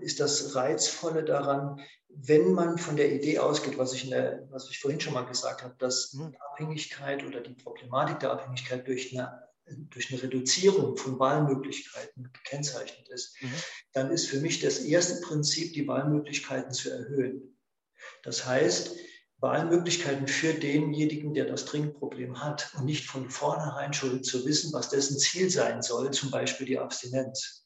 ist 0.00 0.20
das 0.20 0.54
Reizvolle 0.54 1.24
daran, 1.24 1.80
wenn 2.16 2.52
man 2.52 2.78
von 2.78 2.96
der 2.96 3.12
Idee 3.12 3.38
ausgeht, 3.38 3.78
was 3.78 3.92
ich, 3.92 4.08
der, 4.08 4.46
was 4.50 4.68
ich 4.70 4.78
vorhin 4.78 5.00
schon 5.00 5.14
mal 5.14 5.26
gesagt 5.26 5.62
habe, 5.62 5.74
dass 5.78 6.12
mhm. 6.12 6.34
Abhängigkeit 6.52 7.24
oder 7.24 7.40
die 7.40 7.54
Problematik 7.54 8.20
der 8.20 8.32
Abhängigkeit 8.32 8.86
durch 8.86 9.16
eine, 9.16 9.48
durch 9.90 10.12
eine 10.12 10.22
Reduzierung 10.22 10.96
von 10.96 11.18
Wahlmöglichkeiten 11.18 12.30
gekennzeichnet 12.32 13.08
ist, 13.08 13.36
mhm. 13.42 13.52
dann 13.92 14.10
ist 14.10 14.26
für 14.26 14.40
mich 14.40 14.60
das 14.60 14.78
erste 14.80 15.20
Prinzip, 15.20 15.72
die 15.72 15.86
Wahlmöglichkeiten 15.88 16.72
zu 16.72 16.90
erhöhen. 16.90 17.56
Das 18.22 18.46
heißt, 18.46 18.96
Wahlmöglichkeiten 19.38 20.26
für 20.26 20.54
denjenigen, 20.54 21.34
der 21.34 21.44
das 21.44 21.64
Trinkproblem 21.64 22.42
hat 22.42 22.72
und 22.78 22.84
nicht 22.84 23.06
von 23.06 23.28
vornherein 23.28 23.92
schon 23.92 24.22
zu 24.22 24.46
wissen, 24.46 24.72
was 24.72 24.88
dessen 24.88 25.18
Ziel 25.18 25.50
sein 25.50 25.82
soll, 25.82 26.10
zum 26.12 26.30
Beispiel 26.30 26.66
die 26.66 26.78
Abstinenz. 26.78 27.63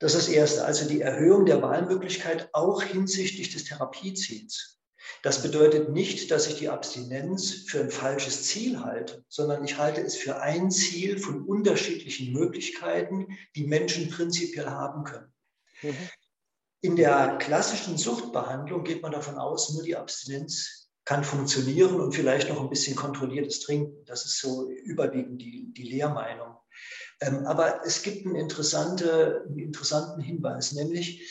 Das 0.00 0.14
ist 0.14 0.28
das 0.28 0.34
Erste, 0.34 0.64
also 0.64 0.88
die 0.88 1.02
Erhöhung 1.02 1.44
der 1.44 1.60
Wahlmöglichkeit 1.60 2.48
auch 2.54 2.82
hinsichtlich 2.82 3.52
des 3.52 3.64
Therapieziels. 3.64 4.80
Das 5.22 5.42
bedeutet 5.42 5.90
nicht, 5.90 6.30
dass 6.30 6.46
ich 6.46 6.54
die 6.54 6.70
Abstinenz 6.70 7.64
für 7.66 7.80
ein 7.80 7.90
falsches 7.90 8.44
Ziel 8.44 8.80
halte, 8.80 9.22
sondern 9.28 9.62
ich 9.62 9.76
halte 9.76 10.00
es 10.00 10.16
für 10.16 10.40
ein 10.40 10.70
Ziel 10.70 11.18
von 11.18 11.44
unterschiedlichen 11.44 12.32
Möglichkeiten, 12.32 13.26
die 13.54 13.66
Menschen 13.66 14.08
prinzipiell 14.08 14.70
haben 14.70 15.04
können. 15.04 15.32
Mhm. 15.82 16.08
In 16.80 16.96
der 16.96 17.36
klassischen 17.36 17.98
Suchtbehandlung 17.98 18.84
geht 18.84 19.02
man 19.02 19.12
davon 19.12 19.36
aus, 19.36 19.70
nur 19.74 19.82
die 19.82 19.96
Abstinenz 19.96 20.88
kann 21.04 21.24
funktionieren 21.24 22.00
und 22.00 22.14
vielleicht 22.14 22.48
noch 22.48 22.60
ein 22.60 22.70
bisschen 22.70 22.96
kontrolliertes 22.96 23.60
Trinken. 23.60 24.02
Das 24.06 24.24
ist 24.24 24.38
so 24.38 24.70
überwiegend 24.70 25.42
die, 25.42 25.70
die 25.74 25.82
Lehrmeinung. 25.82 26.56
Ähm, 27.20 27.46
aber 27.46 27.84
es 27.84 28.02
gibt 28.02 28.26
einen, 28.26 28.36
interessante, 28.36 29.44
einen 29.46 29.58
interessanten 29.58 30.20
Hinweis, 30.20 30.72
nämlich, 30.72 31.28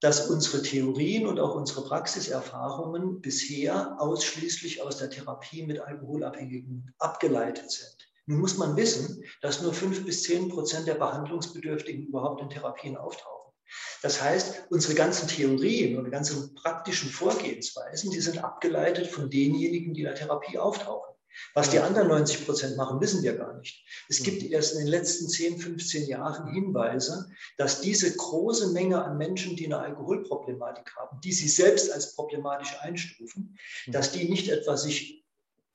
dass 0.00 0.28
unsere 0.28 0.62
Theorien 0.62 1.26
und 1.26 1.40
auch 1.40 1.54
unsere 1.54 1.84
Praxiserfahrungen 1.84 3.20
bisher 3.20 3.96
ausschließlich 4.00 4.82
aus 4.82 4.98
der 4.98 5.10
Therapie 5.10 5.64
mit 5.64 5.80
Alkoholabhängigen 5.80 6.94
abgeleitet 6.98 7.70
sind. 7.70 7.96
Nun 8.26 8.40
muss 8.40 8.58
man 8.58 8.76
wissen, 8.76 9.24
dass 9.40 9.62
nur 9.62 9.72
fünf 9.72 10.04
bis 10.04 10.24
zehn 10.24 10.48
Prozent 10.48 10.86
der 10.86 10.96
Behandlungsbedürftigen 10.96 12.06
überhaupt 12.06 12.42
in 12.42 12.50
Therapien 12.50 12.96
auftauchen. 12.96 13.52
Das 14.02 14.20
heißt, 14.20 14.66
unsere 14.70 14.94
ganzen 14.94 15.28
Theorien 15.28 15.98
und 15.98 16.10
ganzen 16.10 16.54
praktischen 16.54 17.08
Vorgehensweisen, 17.10 18.10
die 18.10 18.20
sind 18.20 18.42
abgeleitet 18.42 19.06
von 19.06 19.30
denjenigen, 19.30 19.94
die 19.94 20.00
in 20.00 20.06
der 20.06 20.14
Therapie 20.14 20.58
auftauchen. 20.58 21.15
Was 21.54 21.70
die 21.70 21.78
anderen 21.78 22.08
90 22.08 22.44
Prozent 22.44 22.76
machen, 22.76 23.00
wissen 23.00 23.22
wir 23.22 23.34
gar 23.36 23.56
nicht. 23.58 23.84
Es 24.08 24.22
gibt 24.22 24.42
mhm. 24.42 24.52
erst 24.52 24.74
in 24.74 24.80
den 24.80 24.88
letzten 24.88 25.28
10, 25.28 25.58
15 25.58 26.06
Jahren 26.06 26.52
Hinweise, 26.52 27.30
dass 27.56 27.80
diese 27.80 28.14
große 28.14 28.72
Menge 28.72 29.02
an 29.02 29.18
Menschen, 29.18 29.56
die 29.56 29.66
eine 29.66 29.78
Alkoholproblematik 29.78 30.94
haben, 30.96 31.20
die 31.20 31.32
sie 31.32 31.48
selbst 31.48 31.92
als 31.92 32.14
problematisch 32.14 32.76
einstufen, 32.80 33.56
mhm. 33.86 33.92
dass 33.92 34.12
die 34.12 34.28
nicht 34.28 34.48
etwa 34.48 34.76
sich 34.76 35.24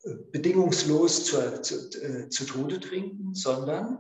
äh, 0.03 0.13
bedingungslos 0.32 1.25
zu, 1.25 1.62
zu, 1.62 1.89
äh, 2.01 2.30
zu 2.30 2.46
Tode 2.46 2.80
trinken, 2.80 3.34
sondern 3.34 4.00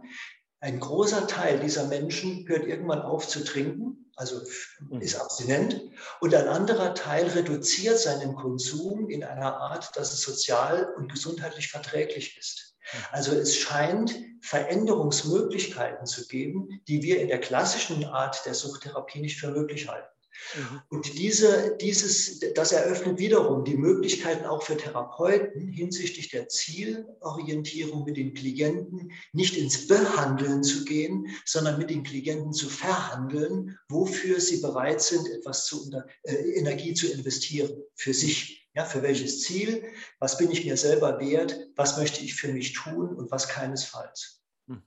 ein 0.61 0.79
großer 0.79 1.27
Teil 1.27 1.59
dieser 1.59 1.87
Menschen 1.87 2.47
hört 2.47 2.65
irgendwann 2.65 3.01
auf 3.01 3.27
zu 3.27 3.43
trinken 3.43 4.01
also 4.21 4.41
mhm. 4.79 5.01
ist 5.01 5.19
abstinent. 5.19 5.81
Und 6.19 6.35
ein 6.35 6.47
anderer 6.47 6.93
Teil 6.93 7.27
reduziert 7.27 7.97
seinen 7.97 8.35
Konsum 8.35 9.09
in 9.09 9.23
einer 9.23 9.57
Art, 9.57 9.95
dass 9.95 10.13
es 10.13 10.21
sozial 10.21 10.93
und 10.95 11.11
gesundheitlich 11.11 11.69
verträglich 11.69 12.37
ist. 12.37 12.75
Mhm. 12.93 12.99
Also 13.11 13.35
es 13.35 13.57
scheint 13.57 14.15
Veränderungsmöglichkeiten 14.41 16.05
zu 16.05 16.27
geben, 16.27 16.81
die 16.87 17.01
wir 17.01 17.19
in 17.19 17.29
der 17.29 17.39
klassischen 17.39 18.05
Art 18.05 18.45
der 18.45 18.53
Suchttherapie 18.53 19.21
nicht 19.21 19.39
für 19.39 19.49
möglich 19.49 19.87
halten. 19.87 20.07
Mhm. 20.55 20.81
Und 20.89 21.17
diese, 21.17 21.77
dieses, 21.79 22.39
das 22.55 22.71
eröffnet 22.71 23.19
wiederum 23.19 23.63
die 23.63 23.77
Möglichkeiten 23.77 24.45
auch 24.45 24.63
für 24.63 24.77
Therapeuten 24.77 25.67
hinsichtlich 25.67 26.29
der 26.29 26.47
Zielorientierung 26.49 28.05
mit 28.05 28.17
den 28.17 28.33
Klienten 28.33 29.11
nicht 29.33 29.57
ins 29.57 29.87
Behandeln 29.87 30.63
zu 30.63 30.85
gehen, 30.85 31.27
sondern 31.45 31.77
mit 31.77 31.89
den 31.89 32.03
Klienten 32.03 32.53
zu 32.53 32.69
verhandeln, 32.69 33.77
wofür 33.89 34.39
sie 34.39 34.61
bereit 34.61 35.01
sind, 35.01 35.27
etwas 35.29 35.65
zu, 35.65 35.91
äh, 36.23 36.33
Energie 36.53 36.93
zu 36.93 37.07
investieren 37.07 37.83
für 37.95 38.13
sich. 38.13 38.59
Ja, 38.73 38.85
für 38.85 39.03
welches 39.03 39.41
Ziel? 39.41 39.83
Was 40.19 40.37
bin 40.37 40.49
ich 40.49 40.63
mir 40.63 40.77
selber 40.77 41.19
wert? 41.19 41.59
Was 41.75 41.97
möchte 41.97 42.23
ich 42.23 42.35
für 42.35 42.47
mich 42.47 42.71
tun 42.71 43.13
und 43.13 43.29
was 43.29 43.49
keinesfalls? 43.49 44.41
Hm. 44.67 44.81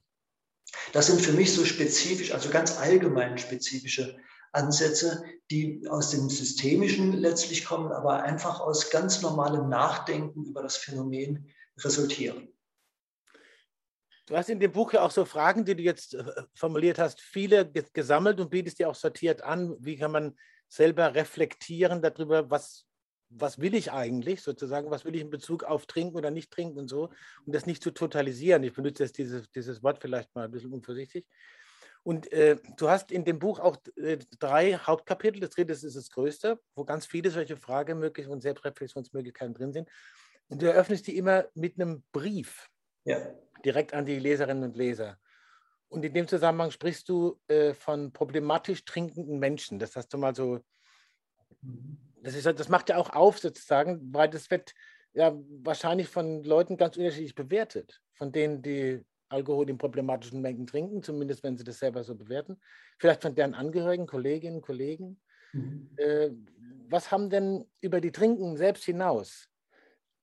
Das 0.91 1.05
sind 1.05 1.21
für 1.21 1.33
mich 1.33 1.53
so 1.53 1.63
spezifisch, 1.65 2.31
also 2.31 2.49
ganz 2.49 2.77
allgemein 2.77 3.37
spezifische 3.37 4.17
Ansätze, 4.55 5.23
die 5.51 5.85
aus 5.89 6.11
dem 6.11 6.29
Systemischen 6.29 7.13
letztlich 7.13 7.65
kommen, 7.65 7.91
aber 7.91 8.23
einfach 8.23 8.59
aus 8.59 8.89
ganz 8.89 9.21
normalem 9.21 9.69
Nachdenken 9.69 10.45
über 10.45 10.63
das 10.63 10.77
Phänomen 10.77 11.51
resultieren. 11.77 12.47
Du 14.27 14.35
hast 14.35 14.49
in 14.49 14.59
dem 14.59 14.71
Buch 14.71 14.93
ja 14.93 15.01
auch 15.03 15.11
so 15.11 15.23
Fragen, 15.23 15.65
die 15.65 15.75
du 15.75 15.83
jetzt 15.83 16.15
äh, 16.15 16.23
formuliert 16.55 16.97
hast, 16.97 17.21
viele 17.21 17.71
gesammelt 17.71 18.39
und 18.39 18.49
bietest 18.49 18.79
dir 18.79 18.89
auch 18.89 18.95
sortiert 18.95 19.43
an. 19.43 19.75
Wie 19.79 19.97
kann 19.97 20.11
man 20.11 20.35
selber 20.67 21.13
reflektieren 21.13 22.01
darüber, 22.01 22.49
was, 22.49 22.87
was 23.29 23.59
will 23.59 23.75
ich 23.75 23.91
eigentlich 23.91 24.41
sozusagen, 24.41 24.89
was 24.89 25.05
will 25.05 25.15
ich 25.15 25.21
in 25.21 25.29
Bezug 25.29 25.63
auf 25.63 25.85
Trinken 25.85 26.17
oder 26.17 26.31
nicht 26.31 26.49
trinken 26.49 26.79
und 26.79 26.87
so, 26.87 27.11
und 27.45 27.53
das 27.53 27.67
nicht 27.67 27.83
zu 27.83 27.91
totalisieren. 27.91 28.63
Ich 28.63 28.73
benutze 28.73 29.03
jetzt 29.03 29.17
dieses, 29.19 29.49
dieses 29.51 29.83
Wort 29.83 29.99
vielleicht 30.01 30.33
mal 30.33 30.45
ein 30.45 30.51
bisschen 30.51 30.73
unvorsichtig. 30.73 31.27
Und 32.05 32.31
äh, 32.31 32.57
du 32.77 32.87
hast 32.87 33.11
in 33.11 33.25
dem 33.25 33.39
Buch 33.39 33.59
auch 33.59 33.77
äh, 33.95 34.19
drei 34.39 34.75
Hauptkapitel. 34.75 35.41
Das 35.41 35.49
dritte 35.49 35.73
ist 35.73 35.83
das 35.83 36.11
größte, 36.11 36.59
wo 36.75 36.85
ganz 36.85 37.07
viele 37.07 37.31
solche 37.31 37.57
Fragemöglichkeiten 37.57 38.31
und 38.31 38.41
Selbstreflexionsmöglichkeiten 38.41 39.55
drin 39.55 39.73
sind. 39.73 39.89
Und 40.47 40.61
du 40.61 40.67
eröffnest 40.67 41.07
die 41.07 41.17
immer 41.17 41.45
mit 41.55 41.79
einem 41.79 42.03
Brief 42.11 42.69
ja. 43.05 43.17
direkt 43.65 43.95
an 43.95 44.05
die 44.05 44.19
Leserinnen 44.19 44.65
und 44.65 44.77
Leser. 44.77 45.17
Und 45.87 46.05
in 46.05 46.13
dem 46.13 46.27
Zusammenhang 46.27 46.69
sprichst 46.69 47.09
du 47.09 47.39
äh, 47.47 47.73
von 47.73 48.13
problematisch 48.13 48.85
trinkenden 48.85 49.39
Menschen. 49.39 49.79
Das 49.79 49.95
hast 49.95 50.13
du 50.13 50.19
mal 50.19 50.35
so. 50.35 50.59
Das, 52.21 52.35
ist, 52.35 52.45
das 52.45 52.69
macht 52.69 52.89
ja 52.89 52.97
auch 52.97 53.09
auf, 53.09 53.39
sozusagen, 53.39 54.13
weil 54.13 54.29
das 54.29 54.51
wird 54.51 54.75
ja 55.13 55.35
wahrscheinlich 55.63 56.07
von 56.09 56.43
Leuten 56.43 56.77
ganz 56.77 56.97
unterschiedlich 56.97 57.33
bewertet. 57.33 57.99
Von 58.13 58.31
denen, 58.31 58.61
die 58.61 59.03
Alkohol 59.35 59.69
in 59.69 59.77
problematischen 59.77 60.41
Mengen 60.41 60.65
trinken, 60.65 61.03
zumindest 61.03 61.43
wenn 61.43 61.57
sie 61.57 61.63
das 61.63 61.79
selber 61.79 62.03
so 62.03 62.15
bewerten. 62.15 62.57
Vielleicht 62.97 63.21
von 63.21 63.35
deren 63.35 63.53
Angehörigen, 63.53 64.07
Kolleginnen, 64.07 64.61
Kollegen. 64.61 65.19
Mhm. 65.53 65.89
Äh, 65.97 66.29
was 66.89 67.11
haben 67.11 67.29
denn 67.29 67.65
über 67.81 68.01
die 68.01 68.11
Trinken 68.11 68.57
selbst 68.57 68.83
hinaus 68.85 69.49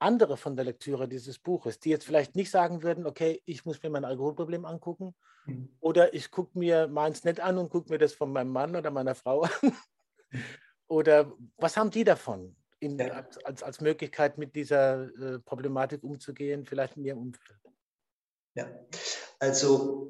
andere 0.03 0.37
von 0.37 0.57
der 0.57 0.65
Lektüre 0.65 1.09
dieses 1.09 1.39
Buches, 1.39 1.79
die 1.79 1.91
jetzt 1.91 2.05
vielleicht 2.05 2.35
nicht 2.35 2.51
sagen 2.51 2.83
würden, 2.83 3.07
okay, 3.07 3.41
ich 3.47 3.65
muss 3.65 3.83
mir 3.83 3.91
mein 3.91 4.05
Alkoholproblem 4.05 4.65
angucken 4.65 5.15
mhm. 5.47 5.69
oder 5.81 6.13
ich 6.13 6.31
gucke 6.31 6.59
mir 6.59 6.89
meins 6.89 7.25
nicht 7.25 7.41
an 7.41 7.57
und 7.57 7.71
gucke 7.71 7.91
mir 7.91 7.99
das 7.99 8.13
von 8.13 8.33
meinem 8.33 8.51
Mann 8.51 8.77
oder 8.77 8.91
meiner 8.91 9.15
Frau 9.15 9.43
an. 9.43 9.51
oder 10.89 11.33
was 11.57 11.77
haben 11.77 11.91
die 11.91 12.05
davon, 12.05 12.57
in, 12.81 13.01
als, 13.01 13.63
als, 13.63 13.81
Möglichkeit 13.81 14.39
mit 14.39 14.57
dieser 14.57 15.05
äh, 15.17 15.39
Problematik 15.39 16.03
umzugehen, 16.03 16.67
vielleicht 16.67 16.97
in 16.97 17.05
ihrem 17.05 17.19
Umfeld? 17.19 17.62
Ja, 18.55 18.69
also 19.39 20.03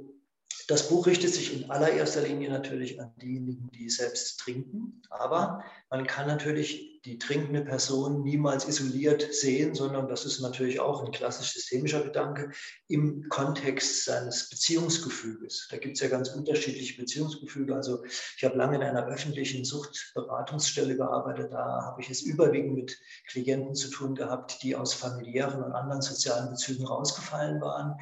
das 0.69 0.89
Buch 0.89 1.07
richtet 1.07 1.33
sich 1.33 1.55
in 1.55 1.71
allererster 1.71 2.23
Linie 2.23 2.51
natürlich 2.51 3.01
an 3.01 3.13
diejenigen, 3.21 3.69
die 3.71 3.91
selbst 3.91 4.41
trinken, 4.41 5.03
aber 5.11 5.65
man 5.91 6.07
kann 6.07 6.27
natürlich 6.27 6.92
die 7.05 7.19
trinkende 7.19 7.63
Person 7.63 8.23
niemals 8.23 8.69
isoliert 8.69 9.35
sehen, 9.35 9.75
sondern 9.75 10.09
das 10.09 10.25
ist 10.25 10.41
natürlich 10.41 10.79
auch 10.79 11.05
ein 11.05 11.11
klassisch 11.11 11.53
systemischer 11.53 12.03
Gedanke 12.03 12.53
im 12.87 13.29
Kontext 13.29 14.05
seines 14.05 14.49
Beziehungsgefüges. 14.49 15.67
Da 15.71 15.79
gibt 15.79 15.97
es 15.97 16.03
ja 16.03 16.09
ganz 16.09 16.29
unterschiedliche 16.29 17.01
Beziehungsgefüge. 17.01 17.75
Also 17.75 18.05
ich 18.37 18.45
habe 18.45 18.57
lange 18.57 18.77
in 18.77 18.83
einer 18.83 19.07
öffentlichen 19.07 19.65
Suchtberatungsstelle 19.65 20.97
gearbeitet. 20.97 21.53
Da 21.53 21.83
habe 21.83 22.01
ich 22.01 22.11
es 22.11 22.23
überwiegend 22.23 22.75
mit 22.75 22.99
Klienten 23.27 23.75
zu 23.75 23.89
tun 23.91 24.15
gehabt, 24.15 24.63
die 24.63 24.77
aus 24.77 24.95
familiären 24.95 25.63
und 25.63 25.73
anderen 25.73 26.03
sozialen 26.03 26.51
Bezügen 26.51 26.87
rausgefallen 26.87 27.61
waren. 27.61 27.97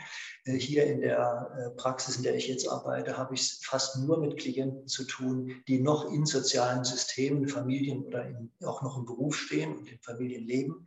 Äh, 0.45 0.59
hier 0.59 0.85
in 0.85 1.01
der 1.01 1.51
äh, 1.57 1.71
Praxis, 1.77 2.17
in 2.17 2.23
der 2.23 2.35
ich 2.35 2.49
jetzt 2.49 2.69
arbeite, 2.69 3.17
habe 3.17 3.35
ich 3.35 3.41
es 3.43 3.61
fast 3.63 3.99
nur 3.99 4.19
mit 4.19 4.39
Klienten 4.39 4.87
zu 4.87 5.05
tun, 5.05 5.63
die 5.69 5.81
noch 5.81 6.11
in 6.13 6.27
sozialen 6.27 6.85
Systemen, 6.85 7.49
Familien 7.49 8.05
oder 8.05 8.27
in, 8.27 8.51
auch 8.65 8.83
noch 8.83 8.90
im 8.97 9.05
Beruf 9.05 9.37
stehen 9.37 9.77
und 9.77 9.89
in 9.89 9.99
Familien 10.01 10.47
leben. 10.47 10.87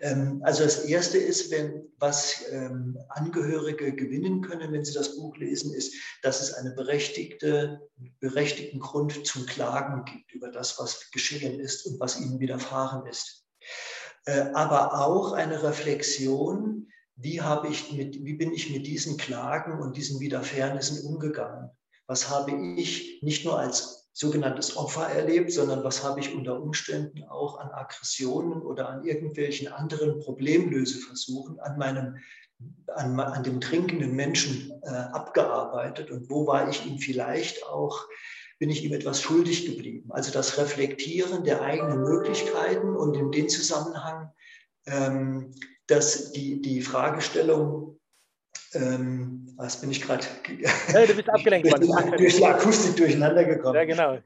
Ähm, 0.00 0.40
also 0.44 0.64
das 0.64 0.84
Erste 0.84 1.18
ist, 1.18 1.50
wenn, 1.50 1.88
was 1.98 2.44
ähm, 2.50 2.98
Angehörige 3.08 3.94
gewinnen 3.94 4.42
können, 4.42 4.72
wenn 4.72 4.84
sie 4.84 4.94
das 4.94 5.16
Buch 5.16 5.36
lesen, 5.36 5.72
ist, 5.74 5.94
dass 6.22 6.40
es 6.40 6.54
einen 6.54 6.74
berechtigte, 6.74 7.80
berechtigten 8.20 8.80
Grund 8.80 9.26
zum 9.26 9.46
Klagen 9.46 10.04
gibt 10.04 10.32
über 10.32 10.50
das, 10.50 10.78
was 10.78 11.10
geschehen 11.10 11.60
ist 11.60 11.86
und 11.86 12.00
was 12.00 12.20
ihnen 12.20 12.40
widerfahren 12.40 13.06
ist. 13.06 13.46
Äh, 14.26 14.50
aber 14.54 15.00
auch 15.00 15.32
eine 15.32 15.62
Reflexion, 15.62 16.88
wie, 17.16 17.40
habe 17.40 17.68
ich 17.68 17.92
mit, 17.92 18.24
wie 18.24 18.34
bin 18.34 18.52
ich 18.52 18.70
mit 18.70 18.86
diesen 18.86 19.16
Klagen 19.16 19.80
und 19.80 19.96
diesen 19.96 20.20
Widerfahrnissen 20.20 21.06
umgegangen? 21.06 21.70
Was 22.06 22.28
habe 22.28 22.52
ich 22.76 23.20
nicht 23.22 23.44
nur 23.44 23.58
als 23.58 24.05
sogenanntes 24.16 24.78
Opfer 24.78 25.08
erlebt, 25.08 25.52
sondern 25.52 25.84
was 25.84 26.02
habe 26.02 26.20
ich 26.20 26.34
unter 26.34 26.58
Umständen 26.58 27.24
auch 27.24 27.58
an 27.60 27.70
Aggressionen 27.70 28.62
oder 28.62 28.88
an 28.88 29.04
irgendwelchen 29.04 29.68
anderen 29.68 30.20
Problemlöseversuchen 30.20 31.60
an 31.60 31.76
meinem 31.76 32.16
an, 32.94 33.20
an 33.20 33.42
dem 33.42 33.60
trinkenden 33.60 34.16
Menschen 34.16 34.72
äh, 34.84 34.88
abgearbeitet 34.88 36.10
und 36.10 36.30
wo 36.30 36.46
war 36.46 36.70
ich 36.70 36.86
ihm 36.86 36.96
vielleicht 36.98 37.66
auch, 37.66 38.06
bin 38.58 38.70
ich 38.70 38.82
ihm 38.82 38.94
etwas 38.94 39.20
schuldig 39.20 39.66
geblieben. 39.66 40.10
Also 40.10 40.32
das 40.32 40.56
Reflektieren 40.56 41.44
der 41.44 41.60
eigenen 41.60 42.00
Möglichkeiten 42.00 42.96
und 42.96 43.14
in 43.14 43.30
dem 43.30 43.50
Zusammenhang 43.50 44.32
ähm, 44.86 45.52
dass 45.86 46.32
die, 46.32 46.62
die 46.62 46.80
Fragestellung, 46.80 47.95
ähm, 48.74 49.52
was 49.56 49.80
bin 49.80 49.90
ich 49.90 50.02
gerade? 50.02 50.24
Hey, 50.86 51.06
du 51.06 51.14
bist 51.14 51.28
abgelenkt 51.32 51.70
worden. 51.70 52.16
durch 52.16 52.36
die 52.36 52.44
Akustik 52.44 52.96
durcheinander 52.96 53.44
gekommen. 53.44 53.74
Ja, 53.74 53.84
genau. 53.84 54.18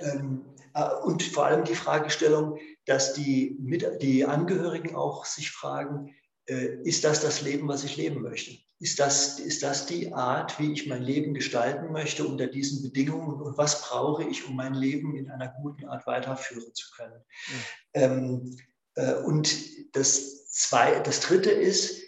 Ähm, 0.00 0.44
äh, 0.74 0.88
und 1.04 1.22
vor 1.22 1.46
allem 1.46 1.64
die 1.64 1.74
Fragestellung, 1.74 2.58
dass 2.86 3.14
die, 3.14 3.56
die 4.00 4.24
Angehörigen 4.24 4.94
auch 4.94 5.24
sich 5.24 5.50
fragen, 5.50 6.14
äh, 6.46 6.76
ist 6.82 7.04
das 7.04 7.20
das 7.20 7.42
Leben, 7.42 7.68
was 7.68 7.84
ich 7.84 7.96
leben 7.96 8.22
möchte? 8.22 8.52
Ist 8.80 8.98
das, 8.98 9.38
ist 9.38 9.62
das 9.62 9.86
die 9.86 10.12
Art, 10.12 10.58
wie 10.58 10.72
ich 10.72 10.86
mein 10.86 11.02
Leben 11.02 11.32
gestalten 11.32 11.92
möchte 11.92 12.26
unter 12.26 12.48
diesen 12.48 12.82
Bedingungen 12.82 13.40
und 13.40 13.56
was 13.56 13.82
brauche 13.82 14.24
ich, 14.24 14.46
um 14.46 14.56
mein 14.56 14.74
Leben 14.74 15.16
in 15.16 15.30
einer 15.30 15.48
guten 15.62 15.86
Art 15.86 16.06
weiterführen 16.06 16.74
zu 16.74 16.90
können? 16.96 17.24
Mhm. 17.48 17.64
Ähm, 17.94 18.56
äh, 18.96 19.14
und 19.14 19.56
das 19.96 20.50
zwei, 20.50 21.00
das 21.00 21.20
dritte 21.20 21.50
ist, 21.50 22.03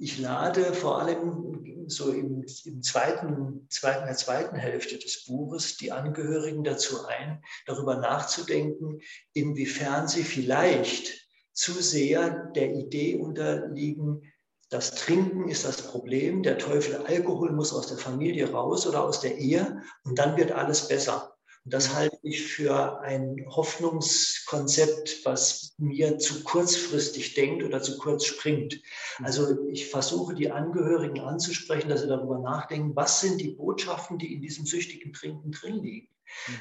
ich 0.00 0.18
lade 0.18 0.74
vor 0.74 1.00
allem 1.00 1.86
so 1.86 2.10
im, 2.10 2.44
im 2.64 2.82
zweiten, 2.82 3.66
zweiten, 3.70 4.06
der 4.06 4.16
zweiten 4.16 4.56
Hälfte 4.56 4.98
des 4.98 5.24
Buches 5.26 5.76
die 5.76 5.92
Angehörigen 5.92 6.64
dazu 6.64 7.06
ein, 7.06 7.42
darüber 7.66 7.96
nachzudenken, 7.96 9.00
inwiefern 9.32 10.08
sie 10.08 10.24
vielleicht 10.24 11.28
zu 11.52 11.72
sehr 11.72 12.50
der 12.54 12.72
Idee 12.74 13.16
unterliegen, 13.16 14.22
das 14.70 14.94
Trinken 14.94 15.48
ist 15.48 15.64
das 15.64 15.82
Problem, 15.82 16.42
der 16.42 16.58
Teufel 16.58 16.96
Alkohol 17.06 17.52
muss 17.52 17.72
aus 17.72 17.86
der 17.86 17.98
Familie 17.98 18.50
raus 18.50 18.86
oder 18.86 19.04
aus 19.04 19.20
der 19.20 19.38
Ehe 19.38 19.82
und 20.02 20.18
dann 20.18 20.36
wird 20.36 20.50
alles 20.50 20.88
besser. 20.88 21.33
Und 21.64 21.72
das 21.72 21.94
halte 21.94 22.18
ich 22.22 22.42
für 22.42 23.00
ein 23.00 23.46
Hoffnungskonzept, 23.48 25.24
was 25.24 25.74
mir 25.78 26.18
zu 26.18 26.44
kurzfristig 26.44 27.32
denkt 27.34 27.62
oder 27.62 27.80
zu 27.80 27.96
kurz 27.96 28.26
springt. 28.26 28.82
Mhm. 29.18 29.24
Also 29.24 29.66
ich 29.68 29.88
versuche 29.88 30.34
die 30.34 30.50
Angehörigen 30.50 31.20
anzusprechen, 31.20 31.88
dass 31.88 32.02
sie 32.02 32.08
darüber 32.08 32.38
nachdenken, 32.38 32.94
was 32.94 33.20
sind 33.20 33.40
die 33.40 33.52
Botschaften, 33.52 34.18
die 34.18 34.34
in 34.34 34.42
diesem 34.42 34.66
süchtigen 34.66 35.14
Trinken 35.14 35.52
drin 35.52 35.82
liegen. 35.82 36.08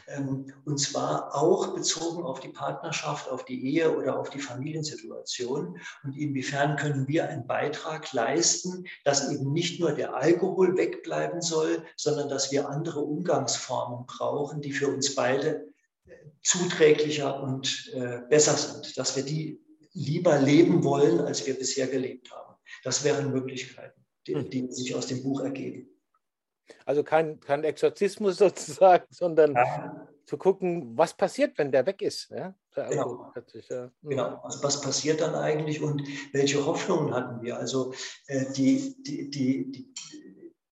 Ähm, 0.08 0.54
und 0.66 0.78
zwar 0.80 1.36
auch 1.36 1.74
bezogen 1.74 2.24
auf 2.24 2.40
die 2.40 2.50
Partnerschaft, 2.50 3.30
auf 3.30 3.46
die 3.46 3.74
Ehe 3.74 3.96
oder 3.96 4.20
auf 4.20 4.30
die 4.30 4.40
Familiensituation. 4.40 5.80
Und 6.04 6.18
inwiefern 6.18 6.76
können 6.76 7.08
wir 7.08 7.28
einen 7.28 7.48
Beitrag 7.48 8.12
leisten, 8.14 8.86
dass 9.04 9.32
eben 9.32 9.52
nicht 9.52 9.80
nur 9.80 9.92
der 9.94 10.16
Alkohol 10.16 10.78
wegbleiben 10.78 11.42
soll, 11.42 11.84
sondern 11.96 12.30
dass 12.30 12.52
wir 12.52 12.70
andere 12.70 13.02
Umgangsformen 13.02 14.06
brauchen, 14.06 14.62
die 14.62 14.72
für 14.72 14.88
uns 14.88 15.16
beide 15.16 15.74
äh, 16.06 16.12
zuträglicher 16.42 17.42
und 17.42 17.92
äh, 17.94 18.22
besser 18.30 18.56
sind, 18.56 18.98
dass 18.98 19.16
wir 19.16 19.24
die 19.24 19.62
lieber 19.94 20.40
leben 20.40 20.84
wollen, 20.84 21.20
als 21.22 21.46
wir 21.46 21.54
bisher 21.54 21.88
gelebt 21.88 22.32
haben. 22.32 22.56
Das 22.84 23.04
wären 23.04 23.32
Möglichkeiten, 23.32 24.04
die, 24.28 24.36
hm. 24.36 24.50
die 24.50 24.72
sich 24.72 24.96
aus 24.96 25.08
dem 25.08 25.22
Buch 25.24 25.42
ergeben. 25.42 25.93
Also 26.86 27.04
kein, 27.04 27.40
kein 27.40 27.64
Exorzismus 27.64 28.38
sozusagen, 28.38 29.06
sondern 29.10 29.54
ja. 29.54 30.08
zu 30.26 30.38
gucken, 30.38 30.98
was 30.98 31.14
passiert, 31.14 31.58
wenn 31.58 31.72
der 31.72 31.86
weg 31.86 32.02
ist. 32.02 32.30
Ja? 32.30 32.54
Der 32.76 32.90
genau. 32.90 33.32
Sich, 33.48 33.70
ja. 33.70 33.84
Hm. 33.84 34.10
genau. 34.10 34.40
Was, 34.44 34.64
was, 34.64 34.82
passiert 34.82 35.22
dann 35.22 35.36
eigentlich 35.36 35.82
und 35.82 36.04
welche 36.32 36.66
Hoffnungen 36.66 37.14
hatten 37.14 37.42
wir? 37.44 37.58
Also 37.58 37.94
äh, 38.28 38.46
die, 38.54 38.96
die, 39.04 39.30
die, 39.30 39.72
die, 39.72 39.94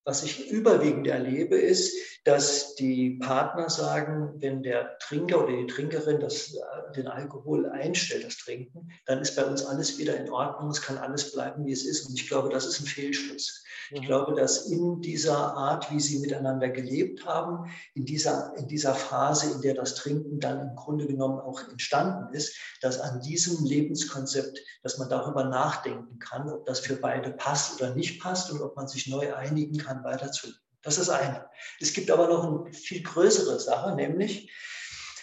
was 0.04 0.24
ich 0.24 0.50
überwiegend 0.50 1.08
erlebe, 1.08 1.56
ist, 1.56 1.94
dass 2.24 2.76
die 2.76 3.18
Partner 3.22 3.70
sagen, 3.70 4.34
wenn 4.38 4.62
der 4.62 4.98
Trinker 5.00 5.44
oder 5.44 5.58
die 5.58 5.68
Trinkerin 5.68 6.20
das, 6.20 6.54
äh, 6.54 6.92
den 6.96 7.08
Alkohol 7.08 7.68
einstellt, 7.70 8.26
das 8.26 8.38
Trinken, 8.38 8.92
dann 9.06 9.20
ist 9.20 9.36
bei 9.36 9.44
uns 9.46 9.66
alles 9.66 9.98
wieder 9.98 10.16
in 10.18 10.30
Ordnung, 10.30 10.70
es 10.70 10.82
kann 10.82 10.98
alles 10.98 11.32
bleiben, 11.32 11.66
wie 11.66 11.72
es 11.72 11.86
ist. 11.86 12.08
Und 12.08 12.20
ich 12.20 12.28
glaube, 12.28 12.50
das 12.50 12.66
ist 12.66 12.80
ein 12.80 12.86
Fehlschluss. 12.86 13.64
Ich 13.92 14.02
mhm. 14.02 14.06
glaube, 14.06 14.36
dass 14.36 14.68
in 14.68 15.02
dieser 15.02 15.36
Art, 15.36 15.92
wie 15.92 16.00
sie 16.00 16.20
miteinander 16.20 16.70
gelebt 16.70 17.26
haben, 17.26 17.72
in 17.96 18.06
dieser, 18.06 18.54
in 18.58 18.68
dieser 18.68 18.94
Phase, 18.94 19.56
in 19.56 19.62
der 19.62 19.74
das 19.74 19.96
Trinken 19.96 20.40
dann 20.40 20.70
im 20.70 20.76
Grunde 20.76 21.08
genommen 21.08 21.40
auch 21.40 21.68
entstanden 21.70 22.34
ist, 22.34 22.56
dass 22.82 23.00
an 23.00 23.20
diesem 23.22 23.66
Lebenskonzept, 23.66 24.60
dass 24.84 24.98
man 24.98 25.10
darüber 25.10 25.44
nachdenken 25.46 26.20
kann, 26.20 26.50
ob 26.50 26.66
das 26.66 26.80
für 26.80 26.96
beide 26.96 27.32
passt 27.32 27.82
oder 27.82 27.96
nicht 27.96 28.22
passt 28.22 28.52
und 28.52 28.62
ob 28.62 28.76
man 28.76 28.88
sich 28.88 29.08
neu 29.08 29.34
einigen 29.34 29.78
kann, 29.78 29.91
weiterzuleben. 30.04 30.62
Das 30.82 30.98
ist 30.98 31.10
eine. 31.10 31.48
Es 31.80 31.94
gibt 31.94 32.10
aber 32.10 32.28
noch 32.28 32.44
eine 32.44 32.74
viel 32.74 33.04
größere 33.04 33.60
Sache, 33.60 33.96
nämlich 33.96 34.52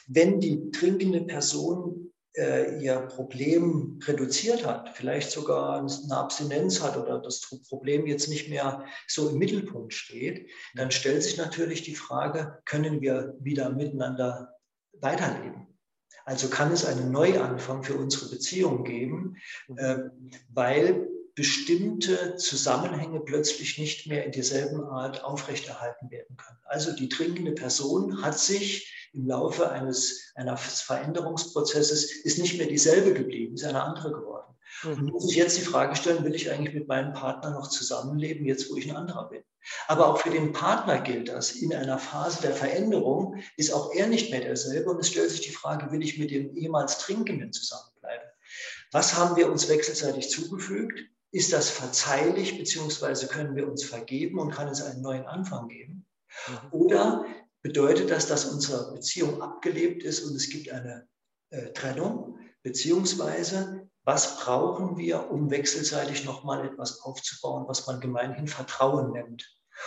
wenn 0.06 0.40
die 0.40 0.70
trinkende 0.70 1.22
Person 1.22 2.12
äh, 2.36 2.80
ihr 2.82 3.00
Problem 3.00 3.98
reduziert 4.04 4.64
hat, 4.64 4.96
vielleicht 4.96 5.30
sogar 5.30 5.78
eine 5.78 6.16
Abstinenz 6.16 6.82
hat 6.82 6.96
oder 6.96 7.18
das 7.18 7.40
Problem 7.68 8.06
jetzt 8.06 8.28
nicht 8.28 8.48
mehr 8.48 8.84
so 9.06 9.28
im 9.28 9.38
Mittelpunkt 9.38 9.92
steht, 9.92 10.48
dann 10.74 10.90
stellt 10.90 11.22
sich 11.22 11.36
natürlich 11.36 11.82
die 11.82 11.96
Frage, 11.96 12.58
können 12.64 13.00
wir 13.00 13.34
wieder 13.40 13.70
miteinander 13.70 14.54
weiterleben? 14.92 15.66
Also 16.24 16.48
kann 16.48 16.72
es 16.72 16.84
einen 16.84 17.10
Neuanfang 17.10 17.82
für 17.82 17.96
unsere 17.96 18.30
Beziehung 18.30 18.84
geben, 18.84 19.36
äh, 19.76 19.96
weil 20.52 21.08
bestimmte 21.38 22.34
Zusammenhänge 22.34 23.20
plötzlich 23.20 23.78
nicht 23.78 24.08
mehr 24.08 24.24
in 24.24 24.32
derselben 24.32 24.82
Art 24.82 25.22
aufrechterhalten 25.22 26.10
werden 26.10 26.36
können. 26.36 26.58
Also 26.64 26.90
die 26.96 27.08
trinkende 27.08 27.52
Person 27.52 28.22
hat 28.22 28.36
sich 28.36 28.92
im 29.12 29.24
Laufe 29.28 29.70
eines, 29.70 30.32
eines 30.34 30.80
Veränderungsprozesses 30.80 32.10
ist 32.24 32.40
nicht 32.40 32.58
mehr 32.58 32.66
dieselbe 32.66 33.14
geblieben, 33.14 33.54
ist 33.54 33.62
eine 33.62 33.84
andere 33.84 34.10
geworden. 34.10 34.52
Mhm. 34.82 34.90
Und 34.94 35.12
muss 35.12 35.30
ich 35.30 35.36
jetzt 35.36 35.56
die 35.56 35.62
Frage 35.62 35.94
stellen, 35.94 36.24
will 36.24 36.34
ich 36.34 36.50
eigentlich 36.50 36.74
mit 36.74 36.88
meinem 36.88 37.12
Partner 37.12 37.50
noch 37.50 37.68
zusammenleben, 37.68 38.44
jetzt 38.44 38.68
wo 38.68 38.74
ich 38.74 38.90
ein 38.90 38.96
anderer 38.96 39.28
bin? 39.28 39.44
Aber 39.86 40.08
auch 40.08 40.18
für 40.18 40.30
den 40.30 40.52
Partner 40.52 41.00
gilt 41.00 41.28
das. 41.28 41.52
In 41.52 41.72
einer 41.72 42.00
Phase 42.00 42.42
der 42.42 42.52
Veränderung 42.52 43.40
ist 43.56 43.72
auch 43.72 43.94
er 43.94 44.08
nicht 44.08 44.32
mehr 44.32 44.40
derselbe 44.40 44.90
und 44.90 44.98
es 44.98 45.06
stellt 45.08 45.30
sich 45.30 45.42
die 45.42 45.52
Frage, 45.52 45.92
will 45.92 46.02
ich 46.02 46.18
mit 46.18 46.32
dem 46.32 46.56
ehemals 46.56 46.98
Trinkenden 46.98 47.52
zusammenbleiben? 47.52 48.26
Was 48.90 49.16
haben 49.16 49.36
wir 49.36 49.52
uns 49.52 49.68
wechselseitig 49.68 50.30
zugefügt? 50.30 50.98
Ist 51.30 51.52
das 51.52 51.70
verzeihlich, 51.70 52.58
beziehungsweise 52.58 53.26
können 53.26 53.54
wir 53.54 53.68
uns 53.68 53.84
vergeben 53.84 54.38
und 54.38 54.50
kann 54.50 54.68
es 54.68 54.82
einen 54.82 55.02
neuen 55.02 55.26
Anfang 55.26 55.68
geben? 55.68 56.06
Mhm. 56.48 56.72
Oder 56.72 57.24
bedeutet 57.62 58.10
das, 58.10 58.26
dass 58.26 58.46
unsere 58.46 58.92
Beziehung 58.92 59.42
abgelebt 59.42 60.02
ist 60.02 60.20
und 60.24 60.34
es 60.34 60.48
gibt 60.48 60.70
eine 60.70 61.06
äh, 61.50 61.72
Trennung, 61.72 62.38
beziehungsweise 62.62 63.88
was 64.04 64.38
brauchen 64.38 64.96
wir, 64.96 65.30
um 65.30 65.50
wechselseitig 65.50 66.24
nochmal 66.24 66.64
etwas 66.66 67.02
aufzubauen, 67.02 67.64
was 67.68 67.86
man 67.86 68.00
gemeinhin 68.00 68.48
Vertrauen 68.48 69.12
nennt. 69.12 69.46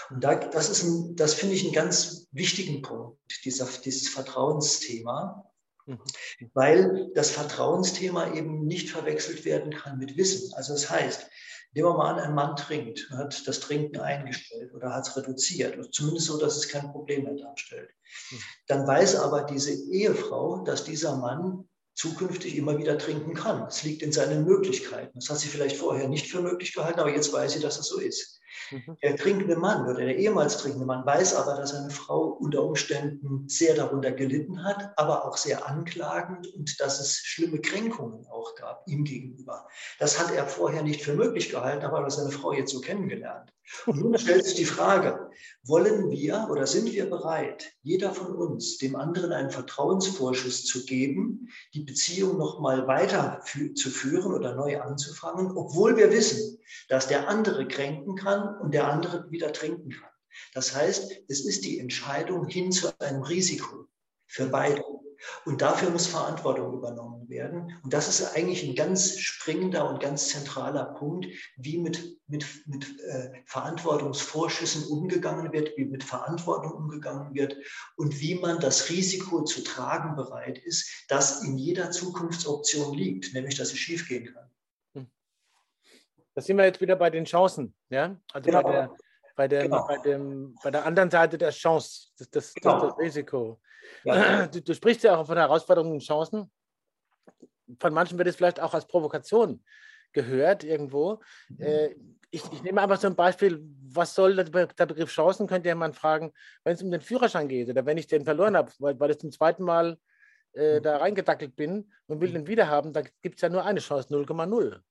Und 0.09 0.23
da, 0.23 0.35
das, 0.35 0.85
das 1.15 1.33
finde 1.33 1.55
ich 1.55 1.63
einen 1.63 1.73
ganz 1.73 2.27
wichtigen 2.31 2.83
Punkt, 2.83 3.19
dieser, 3.45 3.67
dieses 3.83 4.09
Vertrauensthema. 4.09 5.50
Mhm. 5.85 5.99
Weil 6.53 7.09
das 7.15 7.31
Vertrauensthema 7.31 8.33
eben 8.33 8.65
nicht 8.65 8.89
verwechselt 8.89 9.45
werden 9.45 9.73
kann 9.73 9.97
mit 9.97 10.17
Wissen. 10.17 10.53
Also 10.55 10.73
das 10.73 10.89
heißt, 10.89 11.29
nehmen 11.73 11.87
wir 11.87 11.97
mal 11.97 12.13
an, 12.13 12.19
ein 12.19 12.35
Mann 12.35 12.55
trinkt, 12.55 13.09
hat 13.11 13.47
das 13.47 13.59
Trinken 13.59 13.99
eingestellt 13.99 14.73
oder 14.73 14.93
hat 14.93 15.07
es 15.07 15.15
reduziert, 15.15 15.77
oder 15.77 15.89
zumindest 15.89 16.27
so, 16.27 16.37
dass 16.37 16.57
es 16.57 16.69
kein 16.69 16.91
Problem 16.91 17.23
mehr 17.23 17.35
darstellt. 17.35 17.89
Mhm. 18.31 18.37
Dann 18.67 18.87
weiß 18.87 19.15
aber 19.17 19.43
diese 19.43 19.71
Ehefrau, 19.71 20.63
dass 20.63 20.83
dieser 20.83 21.17
Mann 21.17 21.67
zukünftig 21.93 22.55
immer 22.55 22.77
wieder 22.77 22.97
trinken 22.97 23.33
kann. 23.33 23.67
Es 23.67 23.83
liegt 23.83 24.01
in 24.01 24.11
seinen 24.11 24.45
Möglichkeiten. 24.45 25.11
Das 25.19 25.29
hat 25.29 25.39
sie 25.39 25.49
vielleicht 25.49 25.75
vorher 25.75 26.07
nicht 26.07 26.31
für 26.31 26.41
möglich 26.41 26.73
gehalten, 26.73 26.99
aber 26.99 27.13
jetzt 27.13 27.31
weiß 27.31 27.53
sie, 27.53 27.59
dass 27.59 27.79
es 27.79 27.87
so 27.87 27.99
ist. 27.99 28.40
Mhm. 28.71 28.97
Der 29.01 29.15
trinkende 29.15 29.55
Mann 29.55 29.87
oder 29.87 30.05
der 30.05 30.17
ehemals 30.17 30.57
trinkende 30.57 30.85
Mann 30.85 31.05
weiß 31.05 31.35
aber, 31.35 31.55
dass 31.55 31.71
seine 31.71 31.89
Frau 31.89 32.37
unter 32.39 32.63
Umständen 32.63 33.47
sehr 33.47 33.75
darunter 33.75 34.11
gelitten 34.11 34.63
hat, 34.63 34.93
aber 34.97 35.25
auch 35.25 35.37
sehr 35.37 35.67
anklagend 35.67 36.47
und 36.53 36.79
dass 36.79 36.99
es 36.99 37.17
schlimme 37.17 37.59
Kränkungen 37.59 38.25
auch 38.27 38.55
gab 38.55 38.87
ihm 38.87 39.03
gegenüber. 39.03 39.67
Das 39.99 40.19
hat 40.19 40.33
er 40.33 40.47
vorher 40.47 40.83
nicht 40.83 41.01
für 41.01 41.13
möglich 41.13 41.49
gehalten, 41.49 41.85
aber 41.85 42.03
hat 42.03 42.11
seine 42.11 42.31
Frau 42.31 42.53
jetzt 42.53 42.71
so 42.71 42.81
kennengelernt. 42.81 43.51
Und 43.85 43.99
nun 43.99 44.17
stellt 44.17 44.45
sich 44.45 44.55
die 44.55 44.65
Frage, 44.65 45.29
wollen 45.63 46.09
wir 46.09 46.47
oder 46.51 46.67
sind 46.67 46.91
wir 46.91 47.09
bereit, 47.09 47.71
jeder 47.83 48.13
von 48.13 48.35
uns 48.35 48.77
dem 48.77 48.95
anderen 48.95 49.31
einen 49.31 49.51
Vertrauensvorschuss 49.51 50.65
zu 50.65 50.85
geben, 50.85 51.47
die 51.73 51.83
Beziehung 51.83 52.37
nochmal 52.37 52.87
weiter 52.87 53.41
zu 53.75 53.89
führen 53.89 54.33
oder 54.33 54.55
neu 54.55 54.81
anzufangen, 54.81 55.55
obwohl 55.55 55.95
wir 55.95 56.11
wissen, 56.11 56.59
dass 56.89 57.07
der 57.07 57.27
andere 57.27 57.67
kränken 57.67 58.15
kann 58.15 58.57
und 58.59 58.73
der 58.73 58.87
andere 58.87 59.29
wieder 59.31 59.53
trinken 59.53 59.89
kann. 59.89 60.09
Das 60.53 60.75
heißt, 60.75 61.23
es 61.27 61.45
ist 61.45 61.65
die 61.65 61.79
Entscheidung 61.79 62.47
hin 62.47 62.71
zu 62.71 62.97
einem 62.99 63.23
Risiko 63.23 63.87
für 64.27 64.47
beide. 64.47 64.83
Und 65.45 65.61
dafür 65.61 65.89
muss 65.91 66.07
Verantwortung 66.07 66.73
übernommen 66.73 67.29
werden. 67.29 67.79
Und 67.83 67.93
das 67.93 68.07
ist 68.07 68.35
eigentlich 68.35 68.67
ein 68.67 68.75
ganz 68.75 69.19
springender 69.19 69.89
und 69.89 69.99
ganz 69.99 70.29
zentraler 70.29 70.85
Punkt, 70.85 71.27
wie 71.57 71.77
mit, 71.77 72.17
mit, 72.27 72.45
mit 72.65 72.99
äh, 73.01 73.31
Verantwortungsvorschüssen 73.45 74.85
umgegangen 74.85 75.51
wird, 75.53 75.77
wie 75.77 75.85
mit 75.85 76.03
Verantwortung 76.03 76.71
umgegangen 76.71 77.33
wird 77.33 77.55
und 77.97 78.19
wie 78.19 78.35
man 78.35 78.59
das 78.59 78.89
Risiko 78.89 79.43
zu 79.43 79.63
tragen 79.63 80.15
bereit 80.15 80.57
ist, 80.57 80.89
das 81.07 81.43
in 81.43 81.57
jeder 81.57 81.91
Zukunftsoption 81.91 82.97
liegt, 82.97 83.33
nämlich 83.33 83.55
dass 83.55 83.71
es 83.71 83.77
schiefgehen 83.77 84.33
kann. 84.33 84.50
Da 86.41 86.45
sind 86.45 86.57
wir 86.57 86.65
jetzt 86.65 86.81
wieder 86.81 86.95
bei 86.95 87.11
den 87.11 87.23
Chancen, 87.23 87.71
ja? 87.89 88.17
Also 88.33 88.49
genau. 88.49 88.63
bei, 88.63 88.71
der, 88.71 88.91
bei, 89.35 89.47
der, 89.47 89.61
genau. 89.61 89.85
bei, 89.85 89.97
dem, 89.97 90.55
bei 90.63 90.71
der 90.71 90.85
anderen 90.87 91.11
Seite 91.11 91.37
der 91.37 91.51
Chance, 91.51 92.07
das, 92.17 92.31
das, 92.31 92.53
genau. 92.55 92.87
das 92.87 92.97
Risiko. 92.97 93.61
Ja. 94.03 94.47
Du, 94.47 94.59
du, 94.59 94.73
sprichst 94.73 95.03
ja 95.03 95.17
auch 95.17 95.27
von 95.27 95.37
Herausforderungen 95.37 95.93
und 95.93 96.03
Chancen. 96.03 96.49
Von 97.79 97.93
manchen 97.93 98.17
wird 98.17 98.27
es 98.27 98.37
vielleicht 98.37 98.59
auch 98.59 98.73
als 98.73 98.87
Provokation 98.87 99.63
gehört 100.13 100.63
irgendwo. 100.63 101.19
Mhm. 101.49 101.61
Äh, 101.61 101.95
ich, 102.31 102.41
ich, 102.51 102.63
nehme 102.63 102.81
einfach 102.81 102.99
so 102.99 103.05
ein 103.05 103.15
Beispiel, 103.15 103.61
was 103.83 104.15
soll 104.15 104.35
der, 104.35 104.85
Begriff 104.87 105.11
Chancen, 105.11 105.45
könnte 105.45 105.69
jemand 105.69 105.95
fragen, 105.95 106.33
wenn 106.63 106.73
es 106.73 106.81
um 106.81 106.89
den 106.89 107.01
Führerschein 107.01 107.49
geht 107.49 107.69
oder 107.69 107.85
wenn 107.85 107.99
ich 107.99 108.07
den 108.07 108.25
verloren 108.25 108.57
habe, 108.57 108.71
weil, 108.79 108.99
weil 108.99 109.11
ich 109.11 109.19
zum 109.19 109.31
zweiten 109.31 109.63
Mal 109.63 109.99
äh, 110.53 110.79
mhm. 110.79 110.83
da 110.83 110.97
reingedackelt 110.97 111.55
bin 111.55 111.91
und 112.07 112.19
will 112.19 112.29
mhm. 112.29 112.33
den 112.33 112.47
wieder 112.47 112.67
haben, 112.67 112.93
da 112.93 113.03
gibt 113.21 113.35
es 113.35 113.41
ja 113.41 113.49
nur 113.49 113.63
eine 113.63 113.79
Chance, 113.79 114.11
0,0 114.11 114.81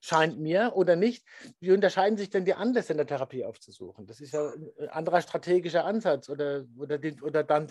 scheint 0.00 0.38
mir 0.38 0.72
oder 0.74 0.96
nicht. 0.96 1.24
Wie 1.60 1.72
unterscheiden 1.72 2.16
sich 2.16 2.30
denn 2.30 2.44
die 2.44 2.54
Anlässe 2.54 2.92
in 2.92 2.98
der 2.98 3.06
Therapie 3.06 3.44
aufzusuchen? 3.44 4.06
Das 4.06 4.20
ist 4.20 4.32
ja 4.32 4.52
ein 4.78 4.88
anderer 4.88 5.20
strategischer 5.20 5.84
Ansatz 5.84 6.28
oder, 6.28 6.64
oder, 6.78 6.98
die, 6.98 7.20
oder 7.20 7.42
dann 7.44 7.68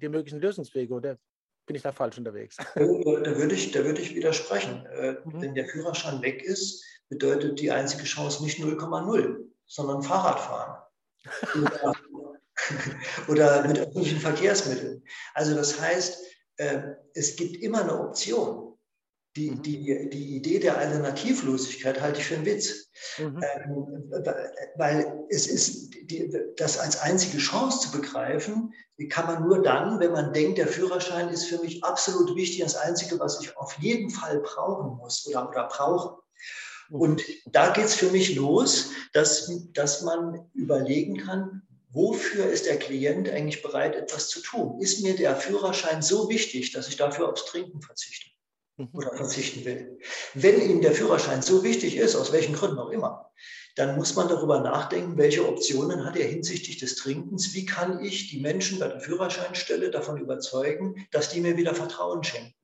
die 0.00 0.08
möglichen 0.08 0.40
Lösungswege 0.40 0.92
oder 0.94 1.18
bin 1.66 1.76
ich 1.76 1.82
da 1.82 1.92
falsch 1.92 2.18
unterwegs? 2.18 2.56
Da, 2.74 2.80
würde 2.80 3.54
ich, 3.54 3.70
da 3.70 3.84
würde 3.84 4.00
ich 4.00 4.14
widersprechen. 4.14 4.86
Äh, 4.86 5.12
mhm. 5.24 5.42
Wenn 5.42 5.54
der 5.54 5.68
Führerschein 5.68 6.20
weg 6.22 6.42
ist, 6.42 6.84
bedeutet 7.08 7.60
die 7.60 7.70
einzige 7.70 8.04
Chance 8.04 8.42
nicht 8.42 8.58
0,0, 8.58 9.36
sondern 9.66 10.02
Fahrradfahren. 10.02 10.82
oder, 11.54 11.94
oder 13.28 13.68
mit 13.68 13.78
öffentlichen 13.78 14.18
Verkehrsmitteln. 14.18 15.04
Also 15.34 15.54
das 15.54 15.80
heißt, 15.80 16.24
äh, 16.56 16.82
es 17.14 17.36
gibt 17.36 17.56
immer 17.56 17.82
eine 17.82 18.00
Option. 18.00 18.69
Die, 19.36 19.52
mhm. 19.52 19.62
die, 19.62 20.10
die 20.10 20.36
Idee 20.36 20.58
der 20.58 20.76
Alternativlosigkeit 20.76 22.00
halte 22.00 22.20
ich 22.20 22.26
für 22.26 22.34
einen 22.34 22.46
Witz. 22.46 22.88
Mhm. 23.18 23.40
Ähm, 23.42 24.12
weil 24.76 25.24
es 25.28 25.46
ist, 25.46 25.90
die, 26.10 26.30
das 26.56 26.78
als 26.78 26.98
einzige 27.00 27.38
Chance 27.38 27.88
zu 27.88 28.00
begreifen, 28.00 28.74
kann 29.08 29.26
man 29.26 29.46
nur 29.46 29.62
dann, 29.62 30.00
wenn 30.00 30.12
man 30.12 30.32
denkt, 30.32 30.58
der 30.58 30.66
Führerschein 30.66 31.28
ist 31.28 31.44
für 31.44 31.58
mich 31.58 31.82
absolut 31.84 32.34
wichtig, 32.34 32.60
das 32.60 32.76
Einzige, 32.76 33.18
was 33.18 33.40
ich 33.40 33.56
auf 33.56 33.78
jeden 33.78 34.10
Fall 34.10 34.40
brauchen 34.40 34.98
muss 34.98 35.26
oder, 35.26 35.48
oder 35.48 35.68
brauche. 35.68 36.18
Mhm. 36.88 37.00
Und 37.00 37.22
da 37.46 37.70
geht 37.70 37.84
es 37.84 37.94
für 37.94 38.10
mich 38.10 38.34
los, 38.34 38.90
dass, 39.12 39.50
dass 39.72 40.02
man 40.02 40.50
überlegen 40.54 41.18
kann, 41.18 41.62
wofür 41.92 42.46
ist 42.46 42.66
der 42.66 42.78
Klient 42.78 43.28
eigentlich 43.28 43.62
bereit, 43.62 43.94
etwas 43.94 44.28
zu 44.28 44.40
tun? 44.40 44.80
Ist 44.80 45.02
mir 45.02 45.14
der 45.16 45.36
Führerschein 45.36 46.02
so 46.02 46.28
wichtig, 46.28 46.72
dass 46.72 46.88
ich 46.88 46.96
dafür 46.96 47.30
aufs 47.30 47.46
Trinken 47.46 47.80
verzichte? 47.80 48.30
Mhm. 48.80 48.88
oder 48.92 49.14
verzichten 49.14 49.64
will. 49.64 49.98
Wenn 50.34 50.60
Ihnen 50.60 50.80
der 50.80 50.92
Führerschein 50.92 51.42
so 51.42 51.62
wichtig 51.62 51.96
ist, 51.96 52.16
aus 52.16 52.32
welchen 52.32 52.54
Gründen 52.54 52.78
auch 52.78 52.90
immer, 52.90 53.30
dann 53.76 53.96
muss 53.96 54.16
man 54.16 54.28
darüber 54.28 54.60
nachdenken, 54.60 55.16
welche 55.16 55.46
Optionen 55.46 56.04
hat 56.04 56.16
er 56.16 56.26
hinsichtlich 56.26 56.78
des 56.78 56.96
Trinkens, 56.96 57.54
wie 57.54 57.66
kann 57.66 58.02
ich 58.02 58.30
die 58.30 58.40
Menschen 58.40 58.78
bei 58.78 58.88
der 58.88 59.00
Führerscheinstelle 59.00 59.90
davon 59.90 60.18
überzeugen, 60.18 61.06
dass 61.12 61.28
die 61.30 61.40
mir 61.40 61.56
wieder 61.56 61.74
Vertrauen 61.74 62.24
schenken. 62.24 62.54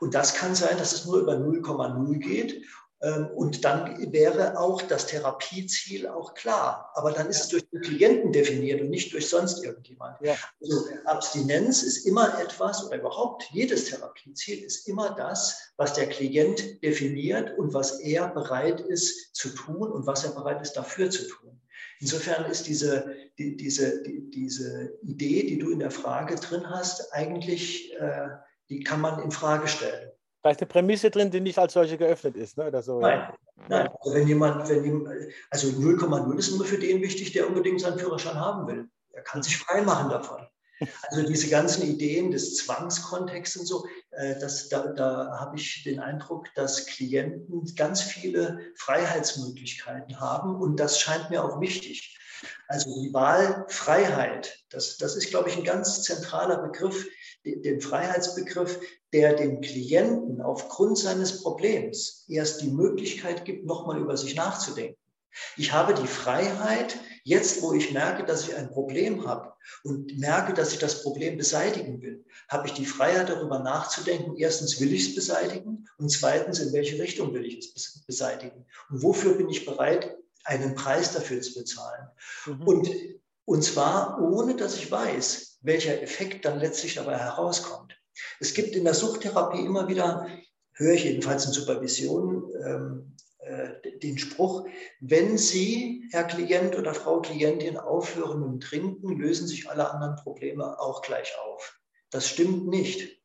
Und 0.00 0.14
das 0.14 0.34
kann 0.34 0.54
sein, 0.54 0.78
dass 0.78 0.92
es 0.92 1.04
nur 1.04 1.18
über 1.18 1.34
0,0 1.34 2.18
geht 2.18 2.64
und 3.00 3.64
dann 3.64 4.12
wäre 4.12 4.58
auch 4.58 4.82
das 4.82 5.06
Therapieziel 5.06 6.08
auch 6.08 6.34
klar. 6.34 6.90
Aber 6.94 7.12
dann 7.12 7.28
ist 7.28 7.42
es 7.42 7.48
durch 7.48 7.68
den 7.70 7.80
Klienten 7.80 8.32
definiert 8.32 8.80
und 8.80 8.90
nicht 8.90 9.12
durch 9.12 9.28
sonst 9.28 9.64
irgendjemand. 9.64 10.20
Ja. 10.20 10.34
Also 10.60 10.84
Abstinenz 11.04 11.84
ist 11.84 12.06
immer 12.06 12.40
etwas 12.40 12.84
oder 12.84 12.98
überhaupt 12.98 13.44
jedes 13.52 13.84
Therapieziel 13.84 14.64
ist 14.64 14.88
immer 14.88 15.14
das, 15.14 15.72
was 15.76 15.94
der 15.94 16.08
Klient 16.08 16.82
definiert 16.82 17.56
und 17.56 17.72
was 17.72 18.00
er 18.00 18.28
bereit 18.28 18.80
ist 18.80 19.32
zu 19.34 19.50
tun 19.50 19.92
und 19.92 20.06
was 20.06 20.24
er 20.24 20.32
bereit 20.32 20.60
ist 20.60 20.72
dafür 20.72 21.08
zu 21.08 21.22
tun. 21.28 21.60
Insofern 22.00 22.50
ist 22.50 22.66
diese, 22.66 23.14
die, 23.38 23.56
diese, 23.56 24.02
die, 24.02 24.28
diese 24.30 24.98
Idee, 25.02 25.46
die 25.46 25.58
du 25.58 25.70
in 25.70 25.78
der 25.78 25.90
Frage 25.92 26.34
drin 26.34 26.68
hast, 26.68 27.12
eigentlich, 27.12 27.92
äh, 27.98 28.28
die 28.68 28.80
kann 28.80 29.00
man 29.00 29.22
in 29.22 29.30
Frage 29.30 29.68
stellen. 29.68 30.07
Da 30.42 30.50
ist 30.50 30.60
eine 30.60 30.68
Prämisse 30.68 31.10
drin, 31.10 31.30
die 31.30 31.40
nicht 31.40 31.58
als 31.58 31.72
solche 31.72 31.98
geöffnet 31.98 32.36
ist, 32.36 32.56
ne? 32.56 32.68
oder 32.68 32.82
so. 32.82 33.00
Nein, 33.00 33.32
nein. 33.68 33.88
Also 34.00 34.14
wenn 34.14 34.28
jemand, 34.28 34.68
wenn 34.68 34.84
jemand, 34.84 35.16
also 35.50 35.68
0,0 35.68 36.38
ist 36.38 36.56
nur 36.56 36.64
für 36.64 36.78
den 36.78 37.02
wichtig, 37.02 37.32
der 37.32 37.48
unbedingt 37.48 37.80
seinen 37.80 37.98
Führerschein 37.98 38.36
haben 38.36 38.66
will. 38.68 38.88
Er 39.12 39.22
kann 39.22 39.42
sich 39.42 39.56
frei 39.56 39.82
machen 39.82 40.10
davon. 40.10 40.46
Also 41.10 41.26
diese 41.26 41.48
ganzen 41.48 41.82
Ideen 41.82 42.30
des 42.30 42.56
Zwangskontexts 42.56 43.56
und 43.56 43.66
so, 43.66 43.86
äh, 44.12 44.38
das, 44.38 44.68
da, 44.68 44.86
da 44.92 45.38
habe 45.40 45.56
ich 45.56 45.82
den 45.82 45.98
Eindruck, 45.98 46.46
dass 46.54 46.86
Klienten 46.86 47.64
ganz 47.74 48.00
viele 48.00 48.60
Freiheitsmöglichkeiten 48.76 50.20
haben 50.20 50.54
und 50.54 50.78
das 50.78 51.00
scheint 51.00 51.30
mir 51.30 51.44
auch 51.44 51.60
wichtig. 51.60 52.16
Also 52.68 53.02
die 53.02 53.12
Wahlfreiheit, 53.12 54.58
das, 54.70 54.96
das 54.96 55.16
ist, 55.16 55.30
glaube 55.30 55.48
ich, 55.48 55.56
ein 55.56 55.64
ganz 55.64 56.02
zentraler 56.02 56.58
Begriff, 56.58 57.06
den 57.44 57.80
Freiheitsbegriff, 57.80 58.80
der 59.12 59.34
dem 59.34 59.60
Klienten 59.60 60.40
aufgrund 60.40 60.98
seines 60.98 61.42
Problems 61.42 62.24
erst 62.28 62.60
die 62.62 62.70
Möglichkeit 62.70 63.44
gibt, 63.44 63.64
nochmal 63.64 63.98
über 63.98 64.16
sich 64.16 64.34
nachzudenken. 64.34 64.98
Ich 65.56 65.72
habe 65.72 65.94
die 65.94 66.06
Freiheit, 66.06 66.98
jetzt 67.22 67.62
wo 67.62 67.72
ich 67.72 67.92
merke, 67.92 68.24
dass 68.24 68.48
ich 68.48 68.56
ein 68.56 68.70
Problem 68.70 69.26
habe 69.26 69.52
und 69.84 70.18
merke, 70.18 70.52
dass 70.52 70.72
ich 70.72 70.78
das 70.78 71.02
Problem 71.02 71.36
beseitigen 71.36 72.02
will, 72.02 72.24
habe 72.48 72.66
ich 72.66 72.74
die 72.74 72.86
Freiheit 72.86 73.28
darüber 73.28 73.58
nachzudenken, 73.60 74.36
erstens 74.36 74.80
will 74.80 74.92
ich 74.92 75.08
es 75.08 75.14
beseitigen? 75.14 75.86
Und 75.98 76.10
zweitens, 76.10 76.58
in 76.58 76.72
welche 76.72 77.00
Richtung 77.00 77.34
will 77.34 77.44
ich 77.44 77.72
es 77.74 78.04
beseitigen? 78.06 78.64
Und 78.90 79.02
wofür 79.02 79.34
bin 79.34 79.48
ich 79.48 79.66
bereit, 79.66 80.16
einen 80.48 80.74
Preis 80.74 81.12
dafür 81.12 81.40
zu 81.40 81.54
bezahlen. 81.54 82.08
Mhm. 82.46 82.62
Und, 82.62 82.90
und 83.44 83.62
zwar 83.62 84.20
ohne, 84.20 84.56
dass 84.56 84.76
ich 84.76 84.90
weiß, 84.90 85.58
welcher 85.60 86.02
Effekt 86.02 86.44
dann 86.44 86.58
letztlich 86.58 86.94
dabei 86.94 87.18
herauskommt. 87.18 87.94
Es 88.40 88.54
gibt 88.54 88.74
in 88.74 88.84
der 88.84 88.94
Suchttherapie 88.94 89.64
immer 89.64 89.88
wieder, 89.88 90.26
höre 90.72 90.94
ich 90.94 91.04
jedenfalls 91.04 91.46
in 91.46 91.52
Supervision, 91.52 92.50
ähm, 92.64 93.16
äh, 93.40 93.98
den 93.98 94.18
Spruch, 94.18 94.66
wenn 95.00 95.38
Sie, 95.38 96.04
Herr 96.10 96.24
Klient 96.24 96.76
oder 96.76 96.94
Frau 96.94 97.20
Klientin, 97.20 97.76
aufhören 97.76 98.42
dem 98.42 98.60
Trinken, 98.60 99.18
lösen 99.18 99.46
sich 99.46 99.68
alle 99.68 99.90
anderen 99.90 100.16
Probleme 100.16 100.78
auch 100.80 101.02
gleich 101.02 101.32
auf. 101.44 101.78
Das 102.10 102.26
stimmt 102.28 102.68
nicht. 102.68 103.17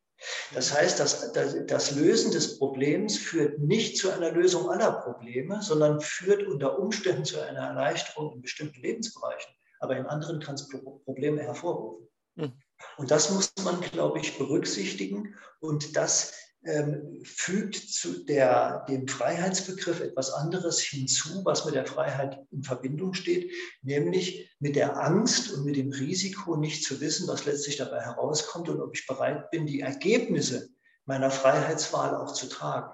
Das 0.54 0.74
heißt, 0.74 1.00
das, 1.00 1.34
das, 1.34 1.92
Lösen 1.96 2.32
des 2.32 2.58
Problems 2.58 3.18
führt 3.18 3.60
nicht 3.60 3.98
zu 3.98 4.12
einer 4.12 4.32
Lösung 4.32 4.70
aller 4.70 4.92
Probleme, 4.92 5.62
sondern 5.62 6.02
führt 6.02 6.44
unter 6.44 6.80
Umständen 6.80 7.26
zu 7.26 7.42
einer 7.42 7.68
Erleichterung 7.68 8.34
in 8.36 8.42
bestimmten 8.42 8.82
Lebensbereichen. 8.82 9.54
Aber 9.80 9.98
in 9.98 10.06
anderen 10.06 10.40
kann 10.40 10.56
es 10.56 10.70
Probleme 11.06 11.42
hervorrufen. 11.42 12.08
Mhm. 12.36 12.54
Und 12.98 13.12
das 13.12 13.32
muss 13.32 13.54
man, 13.64 13.82
glaube 13.82 14.20
ich, 14.20 14.38
berücksichtigen. 14.38 15.36
Und 15.60 15.96
das 15.96 16.34
ähm, 16.66 17.20
fügt 17.24 17.76
zu 17.76 18.24
der, 18.26 18.86
dem 18.88 19.08
Freiheitsbegriff 19.08 20.00
etwas 20.00 20.32
anderes 20.32 20.80
hinzu, 20.80 21.44
was 21.44 21.66
mit 21.66 21.76
der 21.76 21.86
Freiheit 21.86 22.40
in 22.52 22.64
Verbindung 22.64 23.14
steht, 23.14 23.52
nämlich 23.82 24.50
mit 24.60 24.76
der 24.76 24.98
Angst 24.98 25.52
und 25.52 25.66
mit 25.66 25.76
dem 25.76 25.92
Risiko, 25.92 26.56
nicht 26.56 26.84
zu 26.84 27.02
wissen, 27.02 27.28
was 27.28 27.46
letztlich 27.46 27.78
dabei 27.78 28.02
herauskommt 28.02 28.70
und 28.70 28.82
ob 28.82 28.96
ich 28.96 29.06
bereit 29.08 29.52
bin, 29.52 29.66
die 29.66 29.82
Ergebnisse 29.82 30.70
meiner 31.06 31.32
Freiheitswahl 31.32 32.16
auch 32.16 32.34
zu 32.34 32.48
tragen. 32.48 32.92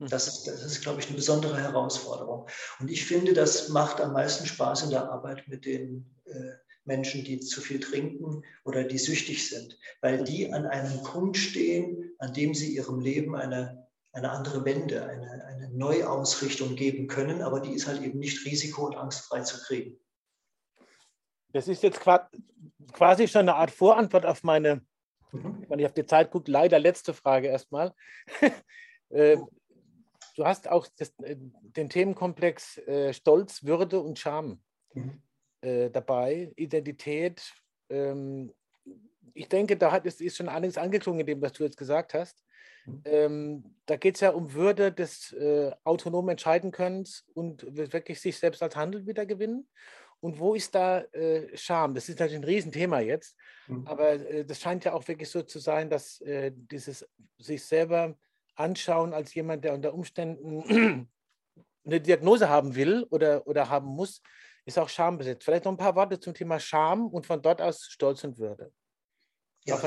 Hm. 0.00 0.08
Das 0.08 0.26
ist, 0.26 0.46
das 0.46 0.64
ist, 0.64 0.82
glaube 0.82 1.00
ich, 1.00 1.06
eine 1.06 1.16
besondere 1.16 1.60
Herausforderung. 1.60 2.48
Und 2.80 2.90
ich 2.90 3.04
finde, 3.04 3.34
das 3.34 3.68
macht 3.68 4.00
am 4.00 4.12
meisten 4.12 4.46
Spaß 4.46 4.82
in 4.84 4.90
der 4.90 5.10
Arbeit 5.10 5.46
mit 5.46 5.64
den 5.64 6.20
äh, 6.24 6.52
Menschen, 6.84 7.24
die 7.24 7.40
zu 7.40 7.60
viel 7.60 7.80
trinken 7.80 8.44
oder 8.64 8.84
die 8.84 8.98
süchtig 8.98 9.48
sind, 9.48 9.78
weil 10.00 10.24
die 10.24 10.52
an 10.52 10.66
einem 10.66 11.02
Punkt 11.02 11.36
stehen, 11.36 12.14
an 12.18 12.32
dem 12.32 12.54
sie 12.54 12.74
ihrem 12.74 13.00
Leben 13.00 13.36
eine, 13.36 13.88
eine 14.12 14.30
andere 14.30 14.64
Wende, 14.64 15.04
eine, 15.04 15.44
eine 15.44 15.70
Neuausrichtung 15.70 16.74
geben 16.74 17.06
können, 17.06 17.42
aber 17.42 17.60
die 17.60 17.72
ist 17.72 17.86
halt 17.86 18.02
eben 18.02 18.18
nicht 18.18 18.44
risiko- 18.44 18.86
und 18.86 18.96
angstfrei 18.96 19.42
zu 19.42 19.62
kriegen. 19.62 19.98
Das 21.52 21.68
ist 21.68 21.82
jetzt 21.82 22.00
quasi 22.00 23.28
schon 23.28 23.42
eine 23.42 23.54
Art 23.54 23.70
Vorantwort 23.70 24.26
auf 24.26 24.42
meine, 24.42 24.84
mhm. 25.32 25.64
wenn 25.68 25.78
ich 25.78 25.86
auf 25.86 25.94
die 25.94 26.06
Zeit 26.06 26.30
gucke, 26.30 26.50
leider 26.50 26.78
letzte 26.78 27.14
Frage 27.14 27.48
erstmal. 27.48 27.94
Äh, 29.14 29.36
du 30.36 30.46
hast 30.46 30.70
auch 30.70 30.86
das, 30.96 31.10
äh, 31.18 31.36
den 31.36 31.90
Themenkomplex 31.90 32.78
äh, 32.78 33.12
Stolz, 33.12 33.62
Würde 33.62 34.00
und 34.00 34.18
Scham. 34.18 34.62
Mhm 34.94 35.22
äh, 35.62 35.90
dabei, 35.90 36.52
Identität. 36.56 37.54
Ähm, 37.88 38.52
ich 39.34 39.48
denke, 39.48 39.76
da 39.76 39.92
hat, 39.92 40.04
ist, 40.04 40.20
ist 40.20 40.36
schon 40.36 40.48
einiges 40.48 40.76
angeklungen 40.76 41.20
in 41.20 41.26
dem, 41.26 41.42
was 41.42 41.52
du 41.52 41.64
jetzt 41.64 41.76
gesagt 41.76 42.14
hast. 42.14 42.44
Mhm. 42.84 43.02
Ähm, 43.04 43.64
da 43.86 43.96
geht 43.96 44.16
es 44.16 44.20
ja 44.20 44.30
um 44.30 44.52
Würde 44.52 44.92
des 44.92 45.32
äh, 45.32 45.70
autonomen 45.84 46.30
Entscheidenkönnens 46.30 47.24
und 47.34 47.64
wirklich 47.76 48.20
sich 48.20 48.38
selbst 48.38 48.62
als 48.62 48.76
Handel 48.76 49.06
wiedergewinnen. 49.06 49.68
Und 50.20 50.38
wo 50.38 50.54
ist 50.54 50.74
da 50.74 51.00
äh, 51.00 51.56
Scham? 51.56 51.94
Das 51.94 52.08
ist 52.08 52.20
natürlich 52.20 52.40
ein 52.40 52.44
Riesenthema 52.44 53.00
jetzt, 53.00 53.36
mhm. 53.66 53.86
aber 53.86 54.12
äh, 54.12 54.44
das 54.44 54.60
scheint 54.60 54.84
ja 54.84 54.92
auch 54.92 55.06
wirklich 55.08 55.28
so 55.28 55.42
zu 55.42 55.58
sein, 55.58 55.90
dass 55.90 56.20
äh, 56.20 56.52
dieses 56.54 57.08
sich 57.38 57.64
selber 57.64 58.16
anschauen 58.54 59.14
als 59.14 59.34
jemand, 59.34 59.64
der 59.64 59.74
unter 59.74 59.94
Umständen 59.94 61.08
eine 61.84 62.00
Diagnose 62.00 62.48
haben 62.48 62.76
will 62.76 63.04
oder, 63.10 63.46
oder 63.46 63.68
haben 63.68 63.88
muss, 63.88 64.22
ist 64.64 64.78
auch 64.78 64.88
Scham 64.88 65.18
besitzt. 65.18 65.44
Vielleicht 65.44 65.64
noch 65.64 65.72
ein 65.72 65.78
paar 65.78 65.96
Worte 65.96 66.20
zum 66.20 66.34
Thema 66.34 66.60
Scham 66.60 67.06
und 67.08 67.26
von 67.26 67.42
dort 67.42 67.60
aus 67.60 67.86
Stolz 67.88 68.22
und 68.24 68.38
Würde. 68.38 68.72
Ja, 69.64 69.80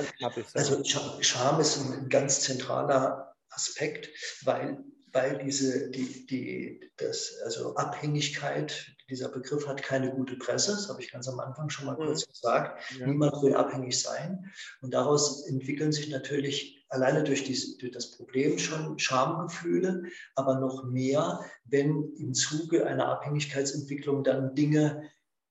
also 0.54 0.84
Scham 1.22 1.60
ist 1.60 1.78
ein 1.78 2.08
ganz 2.10 2.42
zentraler 2.42 3.36
Aspekt, 3.50 4.10
weil, 4.44 4.84
weil 5.12 5.38
diese, 5.40 5.90
die, 5.92 6.26
die, 6.26 6.92
das, 6.98 7.34
also 7.44 7.76
Abhängigkeit, 7.76 8.96
dieser 9.10 9.30
Begriff 9.30 9.68
hat 9.68 9.84
keine 9.84 10.12
gute 10.12 10.38
Presse, 10.38 10.72
das 10.72 10.90
habe 10.90 11.02
ich 11.02 11.12
ganz 11.12 11.28
am 11.28 11.40
Anfang 11.40 11.70
schon 11.70 11.86
mal 11.86 11.96
kurz 11.96 12.26
mhm. 12.26 12.32
gesagt. 12.32 12.92
Ja. 12.98 13.08
Niemand 13.08 13.42
will 13.42 13.56
abhängig 13.56 14.00
sein. 14.00 14.52
Und 14.82 14.94
daraus 14.94 15.46
entwickeln 15.48 15.92
sich 15.92 16.10
natürlich 16.10 16.85
alleine 16.96 17.24
durch, 17.24 17.44
dies, 17.44 17.78
durch 17.78 17.92
das 17.92 18.12
Problem 18.12 18.58
schon 18.58 18.98
Schamgefühle, 18.98 20.04
aber 20.36 20.60
noch 20.60 20.86
mehr, 20.86 21.42
wenn 21.66 22.14
im 22.18 22.34
Zuge 22.34 22.88
einer 22.88 23.08
Abhängigkeitsentwicklung 23.08 24.24
dann 24.24 24.56
Dinge 24.56 25.04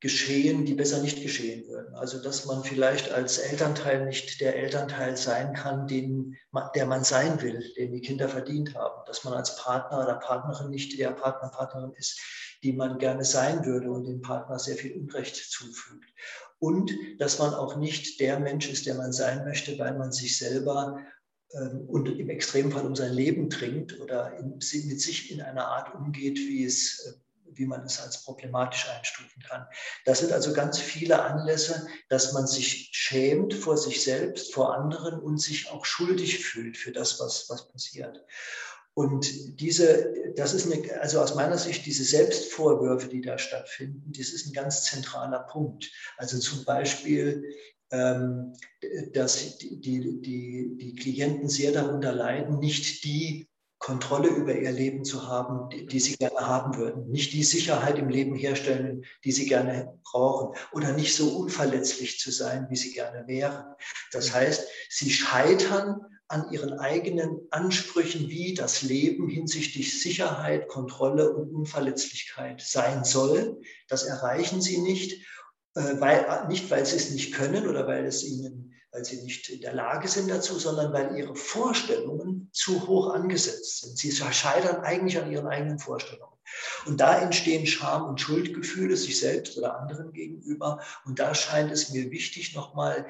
geschehen, 0.05 0.67
die 0.67 0.75
besser 0.75 1.01
nicht 1.01 1.23
geschehen 1.23 1.67
würden. 1.67 1.95
Also 1.95 2.23
dass 2.23 2.45
man 2.45 2.63
vielleicht 2.63 3.11
als 3.11 3.39
Elternteil 3.39 4.05
nicht 4.05 4.39
der 4.43 4.55
Elternteil 4.55 5.17
sein 5.17 5.55
kann, 5.55 5.87
den, 5.87 6.37
der 6.75 6.85
man 6.85 7.05
sein 7.05 7.41
will, 7.41 7.73
den 7.79 7.93
die 7.93 8.03
Kinder 8.03 8.29
verdient 8.29 8.75
haben. 8.75 9.03
Dass 9.07 9.25
man 9.25 9.33
als 9.33 9.57
Partner 9.57 10.03
oder 10.03 10.17
Partnerin 10.17 10.69
nicht 10.69 10.99
der 10.99 11.13
Partner, 11.13 11.49
Partnerin 11.49 11.93
ist, 11.97 12.21
die 12.63 12.75
man 12.75 12.99
gerne 12.99 13.25
sein 13.25 13.65
würde 13.65 13.91
und 13.91 14.05
dem 14.05 14.21
Partner 14.21 14.59
sehr 14.59 14.77
viel 14.77 14.93
Unrecht 14.93 15.37
zufügt. 15.37 16.11
Und 16.59 16.93
dass 17.19 17.39
man 17.39 17.55
auch 17.55 17.77
nicht 17.77 18.21
der 18.21 18.39
Mensch 18.41 18.69
ist, 18.69 18.85
der 18.85 18.97
man 18.97 19.13
sein 19.13 19.45
möchte, 19.45 19.79
weil 19.79 19.97
man 19.97 20.13
sich 20.13 20.39
selber 20.39 20.99
und 21.87 22.09
im 22.09 22.31
Extremfall 22.31 22.87
um 22.87 22.97
sein 22.97 23.13
Leben 23.13 23.49
trinkt 23.51 24.01
oder 24.01 24.33
mit 24.43 25.01
sich 25.01 25.31
in 25.31 25.41
einer 25.41 25.67
Art 25.67 25.95
umgeht, 25.95 26.39
wie, 26.39 26.65
es, 26.65 27.07
äh, 27.07 27.13
wie 27.57 27.67
man 27.67 27.85
es 27.85 28.01
als 28.01 28.25
problematisch 28.25 28.89
einstufen 28.89 29.43
kann. 29.43 29.67
Das 30.05 30.19
sind 30.21 30.33
also 30.33 30.53
ganz 30.53 30.79
viele 30.79 31.23
Anlässe, 31.23 31.87
dass 32.09 32.33
man 32.33 32.47
sich 32.47 32.91
schämt 32.93 33.55
vor 33.55 33.77
sich 33.77 34.03
selbst, 34.03 34.53
vor 34.53 34.75
anderen 34.75 35.21
und 35.21 35.41
sich 35.41 35.71
auch 35.71 35.85
schuldig 35.85 36.45
fühlt 36.45 36.77
für 36.77 36.93
das, 36.93 37.21
was, 37.21 37.49
was 37.49 37.69
passiert. 37.69 38.25
Und 38.95 39.61
diese, 39.61 40.15
das 40.37 40.55
ist 40.55 40.73
eine, 40.73 41.01
also 41.01 41.21
aus 41.21 41.35
meiner 41.35 41.59
Sicht, 41.59 41.85
diese 41.85 42.05
Selbstvorwürfe, 42.05 43.09
die 43.09 43.21
da 43.21 43.39
stattfinden, 43.39 44.13
das 44.17 44.29
ist 44.29 44.47
ein 44.47 44.53
ganz 44.53 44.85
zentraler 44.85 45.41
Punkt. 45.41 45.91
Also 46.17 46.39
zum 46.39 46.65
Beispiel, 46.65 47.45
ähm, 47.45 47.74
dass 47.91 49.59
die, 49.59 49.81
die, 49.81 50.77
die, 50.77 50.95
Klienten 50.95 51.49
sehr 51.49 51.73
darunter 51.73 52.13
leiden, 52.13 52.59
nicht 52.59 53.05
die 53.05 53.49
Kontrolle 53.79 54.29
über 54.29 54.55
ihr 54.55 54.73
Leben 54.73 55.05
zu 55.05 55.29
haben, 55.29 55.69
die, 55.69 55.87
die, 55.87 56.01
sie 56.01 56.17
gerne 56.17 56.41
haben 56.41 56.77
würden, 56.77 57.11
nicht 57.11 57.35
die 57.35 57.45
Sicherheit 57.45 57.99
im 57.99 58.09
Leben 58.09 58.35
herstellen, 58.35 59.05
die 59.25 59.33
sie 59.33 59.47
gerne 59.47 59.99
brauchen 60.03 60.57
oder 60.73 60.93
nicht 60.93 61.15
so 61.15 61.37
unverletzlich 61.37 62.19
zu 62.19 62.31
sein, 62.31 62.67
wie 62.71 62.77
sie 62.77 62.93
gerne 62.93 63.27
wären. 63.27 63.75
Das 64.13 64.33
heißt, 64.33 64.67
sie 64.89 65.11
scheitern 65.11 66.01
an 66.29 66.51
ihren 66.51 66.79
eigenen 66.79 67.47
Ansprüchen, 67.51 68.29
wie 68.29 68.55
das 68.55 68.83
Leben 68.83 69.29
hinsichtlich 69.29 70.01
Sicherheit, 70.01 70.69
Kontrolle 70.69 71.35
und 71.35 71.55
Unverletzlichkeit 71.55 72.63
sein 72.63 73.05
soll. 73.05 73.61
Das 73.89 74.05
erreichen 74.05 74.63
sie 74.63 74.79
nicht 74.79 75.23
weil, 75.75 76.25
äh, 76.25 76.49
nicht 76.49 76.71
weil 76.71 76.87
sie 76.87 76.97
es 76.97 77.11
nicht 77.11 77.35
können 77.35 77.69
oder 77.69 77.87
weil 77.87 78.05
es 78.07 78.25
ihnen, 78.25 78.75
weil 78.93 79.05
sie 79.05 79.23
nicht 79.23 79.49
in 79.51 79.61
der 79.61 79.75
Lage 79.75 80.07
sind 80.07 80.31
dazu, 80.31 80.59
sondern 80.59 80.93
weil 80.93 81.17
ihre 81.17 81.35
Vorstellungen 81.35 82.49
zu 82.53 82.87
hoch 82.87 83.13
angesetzt 83.13 83.81
sind. 83.81 83.99
Sie 83.99 84.13
scheitern 84.13 84.83
eigentlich 84.85 85.19
an 85.21 85.31
ihren 85.31 85.49
eigenen 85.49 85.81
Vorstellungen. 85.81 86.33
Und 86.87 87.01
da 87.01 87.21
entstehen 87.21 87.67
Scham- 87.67 88.07
und 88.07 88.21
Schuldgefühle 88.21 88.97
sich 88.97 89.19
selbst 89.19 89.59
oder 89.59 89.81
anderen 89.81 90.13
gegenüber. 90.13 90.81
Und 91.05 91.19
da 91.19 91.35
scheint 91.35 91.73
es 91.73 91.91
mir 91.91 92.11
wichtig, 92.11 92.55
nochmal 92.55 93.07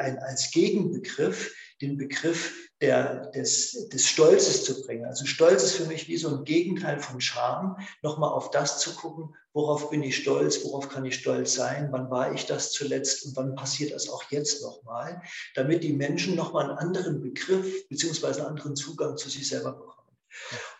als 0.00 0.50
Gegenbegriff 0.50 1.54
den 1.80 1.96
Begriff 1.96 2.67
der, 2.80 3.26
des, 3.32 3.88
des 3.88 4.06
Stolzes 4.06 4.64
zu 4.64 4.82
bringen. 4.82 5.04
Also 5.04 5.26
Stolz 5.26 5.64
ist 5.64 5.76
für 5.76 5.86
mich 5.86 6.06
wie 6.08 6.16
so 6.16 6.28
ein 6.28 6.44
Gegenteil 6.44 7.00
von 7.00 7.20
Scham, 7.20 7.76
nochmal 8.02 8.30
auf 8.30 8.50
das 8.50 8.78
zu 8.78 8.94
gucken, 8.94 9.34
worauf 9.52 9.90
bin 9.90 10.02
ich 10.02 10.16
stolz, 10.16 10.64
worauf 10.64 10.88
kann 10.88 11.04
ich 11.04 11.16
stolz 11.16 11.54
sein, 11.54 11.88
wann 11.90 12.10
war 12.10 12.32
ich 12.32 12.46
das 12.46 12.70
zuletzt 12.70 13.26
und 13.26 13.36
wann 13.36 13.56
passiert 13.56 13.92
das 13.92 14.08
auch 14.08 14.22
jetzt 14.30 14.62
nochmal, 14.62 15.20
damit 15.54 15.82
die 15.82 15.92
Menschen 15.92 16.36
nochmal 16.36 16.68
einen 16.68 16.78
anderen 16.78 17.20
Begriff 17.20 17.88
beziehungsweise 17.88 18.40
einen 18.40 18.50
anderen 18.50 18.76
Zugang 18.76 19.16
zu 19.16 19.28
sich 19.28 19.48
selber 19.48 19.72
bekommen. 19.72 20.08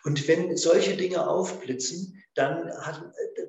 Und 0.03 0.27
wenn 0.27 0.55
solche 0.57 0.95
Dinge 0.95 1.27
aufblitzen, 1.27 2.15
dann, 2.35 2.71
hat, 2.81 3.01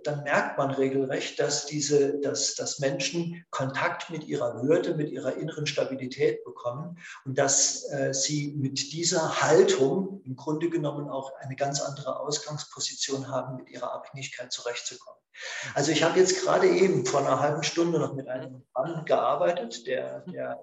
dann 0.04 0.24
merkt 0.24 0.58
man 0.58 0.70
regelrecht, 0.72 1.38
dass, 1.38 1.66
diese, 1.66 2.18
dass, 2.20 2.54
dass 2.56 2.80
Menschen 2.80 3.44
Kontakt 3.50 4.10
mit 4.10 4.24
ihrer 4.24 4.62
Würde, 4.62 4.94
mit 4.94 5.10
ihrer 5.10 5.36
inneren 5.36 5.66
Stabilität 5.66 6.44
bekommen 6.44 6.98
und 7.24 7.38
dass 7.38 7.88
äh, 7.90 8.12
sie 8.12 8.54
mit 8.56 8.92
dieser 8.92 9.42
Haltung 9.42 10.22
im 10.24 10.34
Grunde 10.34 10.70
genommen 10.70 11.08
auch 11.08 11.32
eine 11.36 11.56
ganz 11.56 11.80
andere 11.80 12.18
Ausgangsposition 12.18 13.28
haben, 13.28 13.56
mit 13.56 13.70
ihrer 13.70 13.92
Abhängigkeit 13.92 14.50
zurechtzukommen. 14.50 15.20
Also 15.74 15.92
ich 15.92 16.02
habe 16.02 16.18
jetzt 16.18 16.42
gerade 16.42 16.68
eben 16.68 17.06
vor 17.06 17.20
einer 17.20 17.40
halben 17.40 17.62
Stunde 17.62 17.98
noch 17.98 18.14
mit 18.14 18.28
einem 18.28 18.66
Mann 18.74 19.04
gearbeitet, 19.04 19.86
der, 19.86 20.20
der 20.32 20.60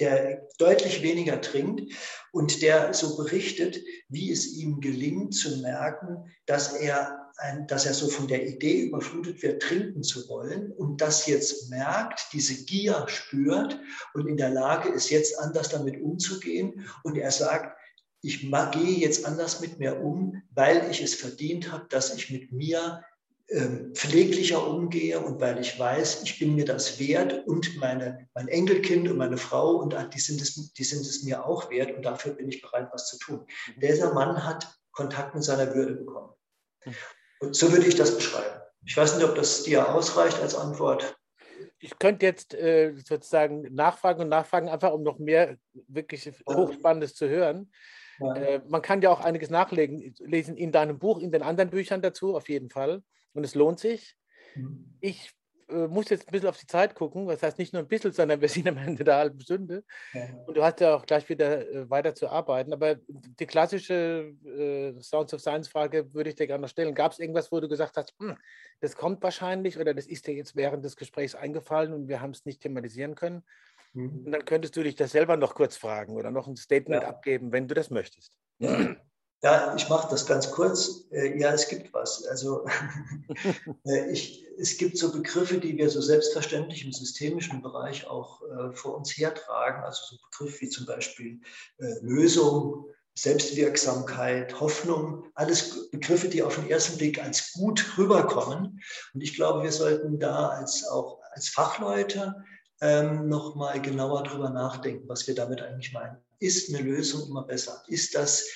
der 0.00 0.48
deutlich 0.58 1.02
weniger 1.02 1.40
trinkt 1.40 1.92
und 2.32 2.62
der 2.62 2.94
so 2.94 3.16
berichtet, 3.16 3.80
wie 4.08 4.30
es 4.30 4.56
ihm 4.56 4.80
gelingt 4.80 5.34
zu 5.34 5.60
merken, 5.60 6.30
dass 6.46 6.74
er, 6.74 7.30
ein, 7.38 7.66
dass 7.66 7.86
er 7.86 7.94
so 7.94 8.08
von 8.08 8.28
der 8.28 8.46
Idee 8.46 8.82
überflutet 8.82 9.42
wird, 9.42 9.62
trinken 9.62 10.02
zu 10.02 10.28
wollen 10.28 10.72
und 10.72 11.00
das 11.00 11.26
jetzt 11.26 11.70
merkt, 11.70 12.28
diese 12.32 12.64
Gier 12.64 13.04
spürt 13.08 13.78
und 14.14 14.26
in 14.26 14.36
der 14.36 14.50
Lage 14.50 14.88
ist, 14.88 15.10
jetzt 15.10 15.38
anders 15.38 15.68
damit 15.68 16.00
umzugehen. 16.00 16.86
Und 17.02 17.16
er 17.16 17.30
sagt, 17.30 17.76
ich 18.22 18.40
gehe 18.40 18.98
jetzt 18.98 19.26
anders 19.26 19.60
mit 19.60 19.78
mir 19.78 20.00
um, 20.00 20.42
weil 20.50 20.90
ich 20.90 21.02
es 21.02 21.14
verdient 21.14 21.70
habe, 21.70 21.86
dass 21.90 22.14
ich 22.14 22.30
mit 22.30 22.52
mir 22.52 23.04
pfleglicher 23.92 24.66
umgehe 24.66 25.20
und 25.20 25.40
weil 25.40 25.60
ich 25.60 25.78
weiß, 25.78 26.22
ich 26.22 26.38
bin 26.38 26.54
mir 26.54 26.64
das 26.64 26.98
wert 26.98 27.46
und 27.46 27.76
meine, 27.76 28.26
mein 28.34 28.48
Enkelkind 28.48 29.08
und 29.08 29.18
meine 29.18 29.36
Frau 29.36 29.76
und 29.76 29.94
die 30.14 30.18
sind, 30.18 30.40
es, 30.40 30.72
die 30.72 30.84
sind 30.84 31.02
es 31.02 31.22
mir 31.22 31.44
auch 31.44 31.70
wert 31.70 31.94
und 31.94 32.02
dafür 32.04 32.32
bin 32.32 32.48
ich 32.48 32.62
bereit, 32.62 32.88
was 32.92 33.08
zu 33.08 33.18
tun. 33.18 33.46
Mhm. 33.76 33.80
Dieser 33.80 34.14
Mann 34.14 34.44
hat 34.44 34.74
Kontakt 34.92 35.34
mit 35.34 35.44
seiner 35.44 35.74
Würde 35.74 35.94
bekommen. 35.94 36.32
Mhm. 36.84 36.94
Und 37.40 37.56
so 37.56 37.70
würde 37.70 37.86
ich 37.86 37.96
das 37.96 38.16
beschreiben. 38.16 38.60
Ich 38.86 38.96
weiß 38.96 39.16
nicht, 39.16 39.26
ob 39.26 39.34
das 39.34 39.62
dir 39.62 39.94
ausreicht 39.94 40.40
als 40.40 40.54
Antwort. 40.54 41.16
ich 41.78 41.98
könnte 41.98 42.24
jetzt 42.24 42.54
äh, 42.54 42.94
sozusagen 42.96 43.74
nachfragen 43.74 44.22
und 44.22 44.28
nachfragen, 44.30 44.68
einfach 44.68 44.92
um 44.92 45.02
noch 45.02 45.18
mehr 45.18 45.56
wirklich 45.88 46.32
Hochspannendes 46.48 47.14
zu 47.14 47.28
hören. 47.28 47.70
Ja. 48.20 48.34
Äh, 48.34 48.62
man 48.68 48.80
kann 48.80 49.02
ja 49.02 49.10
auch 49.10 49.20
einiges 49.20 49.50
nachlesen 49.50 50.14
lesen 50.18 50.56
in 50.56 50.72
deinem 50.72 50.98
Buch, 50.98 51.18
in 51.18 51.30
den 51.30 51.42
anderen 51.42 51.70
Büchern 51.70 52.00
dazu, 52.00 52.34
auf 52.34 52.48
jeden 52.48 52.70
Fall. 52.70 53.02
Und 53.34 53.44
es 53.44 53.54
lohnt 53.54 53.78
sich. 53.78 54.16
Mhm. 54.54 54.96
Ich 55.00 55.34
äh, 55.68 55.86
muss 55.88 56.08
jetzt 56.10 56.28
ein 56.28 56.32
bisschen 56.32 56.48
auf 56.48 56.58
die 56.58 56.66
Zeit 56.66 56.94
gucken. 56.94 57.26
Das 57.26 57.42
heißt 57.42 57.58
nicht 57.58 57.72
nur 57.72 57.82
ein 57.82 57.88
bisschen, 57.88 58.12
sondern 58.12 58.40
wir 58.40 58.48
sind 58.48 58.68
am 58.68 58.76
Ende 58.78 59.04
der 59.04 59.16
halben 59.16 59.40
Stunde. 59.40 59.84
Ja. 60.12 60.26
Und 60.46 60.56
du 60.56 60.62
hast 60.62 60.80
ja 60.80 60.94
auch 60.94 61.06
gleich 61.06 61.28
wieder 61.28 61.68
äh, 61.68 61.90
weiter 61.90 62.14
zu 62.14 62.28
arbeiten. 62.28 62.72
Aber 62.72 62.96
die 63.08 63.46
klassische 63.46 64.34
äh, 64.44 65.00
Sounds 65.00 65.32
of 65.34 65.40
Science-Frage 65.40 66.12
würde 66.14 66.30
ich 66.30 66.36
dir 66.36 66.46
gerne 66.46 66.62
noch 66.62 66.68
stellen. 66.68 66.94
Gab 66.94 67.12
es 67.12 67.18
irgendwas, 67.18 67.50
wo 67.50 67.60
du 67.60 67.68
gesagt 67.68 67.96
hast, 67.96 68.14
hm, 68.18 68.36
das 68.80 68.96
kommt 68.96 69.22
wahrscheinlich 69.22 69.78
oder 69.78 69.94
das 69.94 70.06
ist 70.06 70.26
dir 70.26 70.34
jetzt 70.34 70.56
während 70.56 70.84
des 70.84 70.96
Gesprächs 70.96 71.34
eingefallen 71.34 71.92
und 71.92 72.08
wir 72.08 72.20
haben 72.20 72.30
es 72.30 72.44
nicht 72.44 72.60
thematisieren 72.60 73.14
können? 73.14 73.42
Mhm. 73.94 74.24
Und 74.26 74.32
dann 74.32 74.44
könntest 74.44 74.76
du 74.76 74.82
dich 74.82 74.96
das 74.96 75.12
selber 75.12 75.36
noch 75.36 75.54
kurz 75.54 75.76
fragen 75.76 76.14
oder 76.14 76.30
noch 76.30 76.46
ein 76.46 76.56
Statement 76.56 77.02
ja. 77.02 77.08
abgeben, 77.08 77.52
wenn 77.52 77.68
du 77.68 77.74
das 77.74 77.90
möchtest. 77.90 78.32
Ja. 78.58 78.96
Ja, 79.44 79.74
ich 79.76 79.90
mache 79.90 80.08
das 80.10 80.24
ganz 80.24 80.50
kurz. 80.50 81.04
Äh, 81.10 81.38
ja, 81.38 81.52
es 81.52 81.68
gibt 81.68 81.92
was. 81.92 82.24
Also 82.24 82.64
äh, 83.84 84.10
ich, 84.10 84.46
es 84.58 84.78
gibt 84.78 84.96
so 84.96 85.12
Begriffe, 85.12 85.58
die 85.58 85.76
wir 85.76 85.90
so 85.90 86.00
selbstverständlich 86.00 86.82
im 86.82 86.94
systemischen 86.94 87.60
Bereich 87.60 88.06
auch 88.06 88.40
äh, 88.40 88.72
vor 88.72 88.96
uns 88.96 89.10
hertragen. 89.18 89.84
Also 89.84 90.00
so 90.06 90.16
Begriffe 90.30 90.62
wie 90.62 90.70
zum 90.70 90.86
Beispiel 90.86 91.42
äh, 91.76 91.92
Lösung, 92.00 92.86
Selbstwirksamkeit, 93.18 94.58
Hoffnung, 94.60 95.26
alles 95.34 95.90
Begriffe, 95.90 96.28
die 96.28 96.42
auf 96.42 96.54
den 96.54 96.70
ersten 96.70 96.96
Blick 96.96 97.22
als 97.22 97.52
gut 97.52 97.98
rüberkommen. 97.98 98.80
Und 99.12 99.20
ich 99.20 99.34
glaube, 99.34 99.62
wir 99.62 99.72
sollten 99.72 100.18
da 100.18 100.48
als 100.48 100.88
auch 100.88 101.20
als 101.32 101.50
Fachleute 101.50 102.34
ähm, 102.80 103.28
nochmal 103.28 103.82
genauer 103.82 104.22
drüber 104.22 104.48
nachdenken, 104.48 105.06
was 105.06 105.26
wir 105.26 105.34
damit 105.34 105.60
eigentlich 105.60 105.92
meinen. 105.92 106.16
Ist 106.38 106.74
eine 106.74 106.82
Lösung 106.82 107.28
immer 107.28 107.44
besser? 107.44 107.82
Ist 107.88 108.14
das 108.14 108.46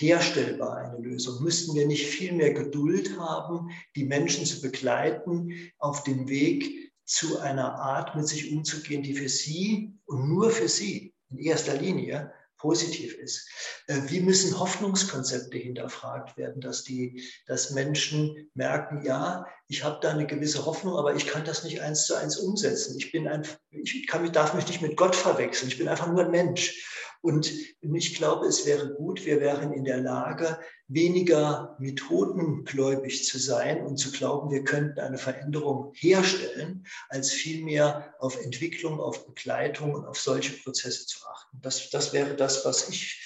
herstellbar 0.00 0.76
eine 0.76 0.98
Lösung? 0.98 1.42
Müssten 1.42 1.74
wir 1.74 1.86
nicht 1.86 2.06
viel 2.06 2.32
mehr 2.32 2.54
Geduld 2.54 3.18
haben, 3.18 3.70
die 3.96 4.04
Menschen 4.04 4.46
zu 4.46 4.60
begleiten 4.60 5.52
auf 5.78 6.04
dem 6.04 6.28
Weg 6.28 6.92
zu 7.04 7.38
einer 7.40 7.74
Art, 7.74 8.14
mit 8.16 8.28
sich 8.28 8.52
umzugehen, 8.52 9.02
die 9.02 9.14
für 9.14 9.28
sie 9.28 9.94
und 10.06 10.28
nur 10.28 10.50
für 10.50 10.68
sie 10.68 11.14
in 11.30 11.38
erster 11.38 11.74
Linie 11.74 12.32
positiv 12.58 13.16
ist. 13.16 13.48
Äh, 13.86 14.00
wie 14.08 14.20
müssen 14.20 14.58
Hoffnungskonzepte 14.58 15.56
hinterfragt 15.56 16.36
werden, 16.36 16.60
dass, 16.60 16.84
die, 16.84 17.24
dass 17.46 17.70
Menschen 17.70 18.50
merken, 18.54 19.04
ja, 19.04 19.46
ich 19.68 19.84
habe 19.84 19.98
da 20.00 20.10
eine 20.10 20.26
gewisse 20.26 20.64
Hoffnung, 20.64 20.96
aber 20.96 21.14
ich 21.14 21.26
kann 21.26 21.44
das 21.44 21.62
nicht 21.62 21.82
eins 21.82 22.06
zu 22.06 22.14
eins 22.14 22.38
umsetzen. 22.38 22.96
Ich, 22.98 23.12
bin 23.12 23.28
ein, 23.28 23.46
ich 23.70 24.06
kann, 24.06 24.30
darf 24.32 24.54
mich 24.54 24.66
nicht 24.66 24.80
mit 24.80 24.96
Gott 24.96 25.14
verwechseln. 25.14 25.68
Ich 25.68 25.78
bin 25.78 25.88
einfach 25.88 26.08
nur 26.08 26.24
ein 26.24 26.30
Mensch. 26.30 26.86
Und 27.20 27.52
ich 27.82 28.14
glaube, 28.14 28.46
es 28.46 28.64
wäre 28.64 28.94
gut, 28.94 29.26
wir 29.26 29.40
wären 29.40 29.72
in 29.72 29.84
der 29.84 29.98
Lage, 29.98 30.58
weniger 30.86 31.76
methodengläubig 31.80 33.26
zu 33.26 33.38
sein 33.38 33.84
und 33.84 33.98
zu 33.98 34.12
glauben, 34.12 34.50
wir 34.50 34.64
könnten 34.64 35.00
eine 35.00 35.18
Veränderung 35.18 35.92
herstellen, 35.94 36.86
als 37.08 37.30
vielmehr 37.30 38.14
auf 38.20 38.40
Entwicklung, 38.42 39.00
auf 39.00 39.26
Begleitung 39.26 39.94
und 39.94 40.06
auf 40.06 40.18
solche 40.18 40.52
Prozesse 40.62 41.06
zu 41.06 41.26
achten. 41.26 41.58
Das, 41.60 41.90
das 41.90 42.12
wäre 42.12 42.36
das, 42.36 42.64
was 42.64 42.88
ich 42.88 43.20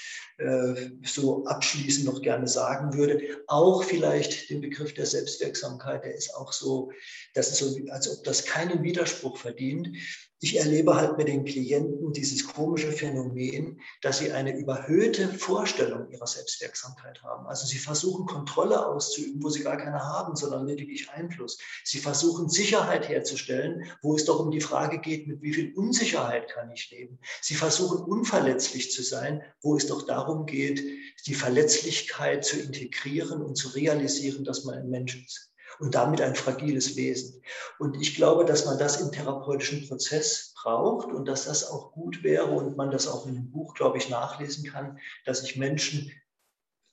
so 1.04 1.44
abschließend 1.44 2.06
noch 2.06 2.22
gerne 2.22 2.48
sagen 2.48 2.94
würde. 2.94 3.20
Auch 3.46 3.84
vielleicht 3.84 4.50
den 4.50 4.60
Begriff 4.60 4.94
der 4.94 5.06
Selbstwirksamkeit, 5.06 6.04
der 6.04 6.14
ist 6.14 6.34
auch 6.34 6.52
so, 6.52 6.90
das 7.34 7.50
ist 7.50 7.58
so, 7.58 7.76
als 7.90 8.08
ob 8.10 8.24
das 8.24 8.44
keinen 8.44 8.82
Widerspruch 8.82 9.36
verdient 9.36 9.96
ich 10.42 10.56
erlebe 10.56 10.96
halt 10.96 11.18
mit 11.18 11.28
den 11.28 11.44
Klienten 11.44 12.12
dieses 12.12 12.48
komische 12.48 12.90
Phänomen, 12.90 13.80
dass 14.00 14.18
sie 14.18 14.32
eine 14.32 14.58
überhöhte 14.58 15.28
Vorstellung 15.28 16.10
ihrer 16.10 16.26
Selbstwirksamkeit 16.26 17.22
haben. 17.22 17.46
Also 17.46 17.64
sie 17.64 17.78
versuchen 17.78 18.26
Kontrolle 18.26 18.88
auszuüben, 18.88 19.40
wo 19.40 19.50
sie 19.50 19.62
gar 19.62 19.76
keine 19.76 20.02
haben, 20.02 20.34
sondern 20.34 20.66
lediglich 20.66 21.08
Einfluss. 21.10 21.58
Sie 21.84 21.98
versuchen 21.98 22.48
Sicherheit 22.48 23.08
herzustellen, 23.08 23.84
wo 24.02 24.16
es 24.16 24.24
doch 24.24 24.40
um 24.40 24.50
die 24.50 24.60
Frage 24.60 24.98
geht, 24.98 25.28
mit 25.28 25.42
wie 25.42 25.54
viel 25.54 25.72
Unsicherheit 25.76 26.48
kann 26.48 26.72
ich 26.72 26.90
leben. 26.90 27.20
Sie 27.40 27.54
versuchen 27.54 28.02
unverletzlich 28.02 28.90
zu 28.90 29.04
sein, 29.04 29.42
wo 29.62 29.76
es 29.76 29.86
doch 29.86 30.06
darum 30.06 30.31
geht, 30.46 30.82
die 31.26 31.34
Verletzlichkeit 31.34 32.44
zu 32.44 32.58
integrieren 32.58 33.42
und 33.42 33.56
zu 33.56 33.68
realisieren, 33.68 34.44
dass 34.44 34.64
man 34.64 34.76
ein 34.76 34.90
Mensch 34.90 35.24
ist 35.24 35.52
und 35.78 35.94
damit 35.94 36.20
ein 36.20 36.34
fragiles 36.34 36.96
Wesen. 36.96 37.42
Und 37.78 38.00
ich 38.00 38.14
glaube, 38.14 38.44
dass 38.44 38.66
man 38.66 38.78
das 38.78 39.00
im 39.00 39.12
therapeutischen 39.12 39.88
Prozess 39.88 40.54
braucht 40.62 41.12
und 41.12 41.26
dass 41.26 41.46
das 41.46 41.70
auch 41.70 41.92
gut 41.92 42.22
wäre 42.22 42.46
und 42.46 42.76
man 42.76 42.90
das 42.90 43.06
auch 43.06 43.26
in 43.26 43.34
dem 43.34 43.50
Buch, 43.50 43.74
glaube 43.74 43.98
ich, 43.98 44.08
nachlesen 44.08 44.64
kann, 44.64 44.98
dass 45.24 45.42
ich 45.42 45.56
Menschen 45.56 46.10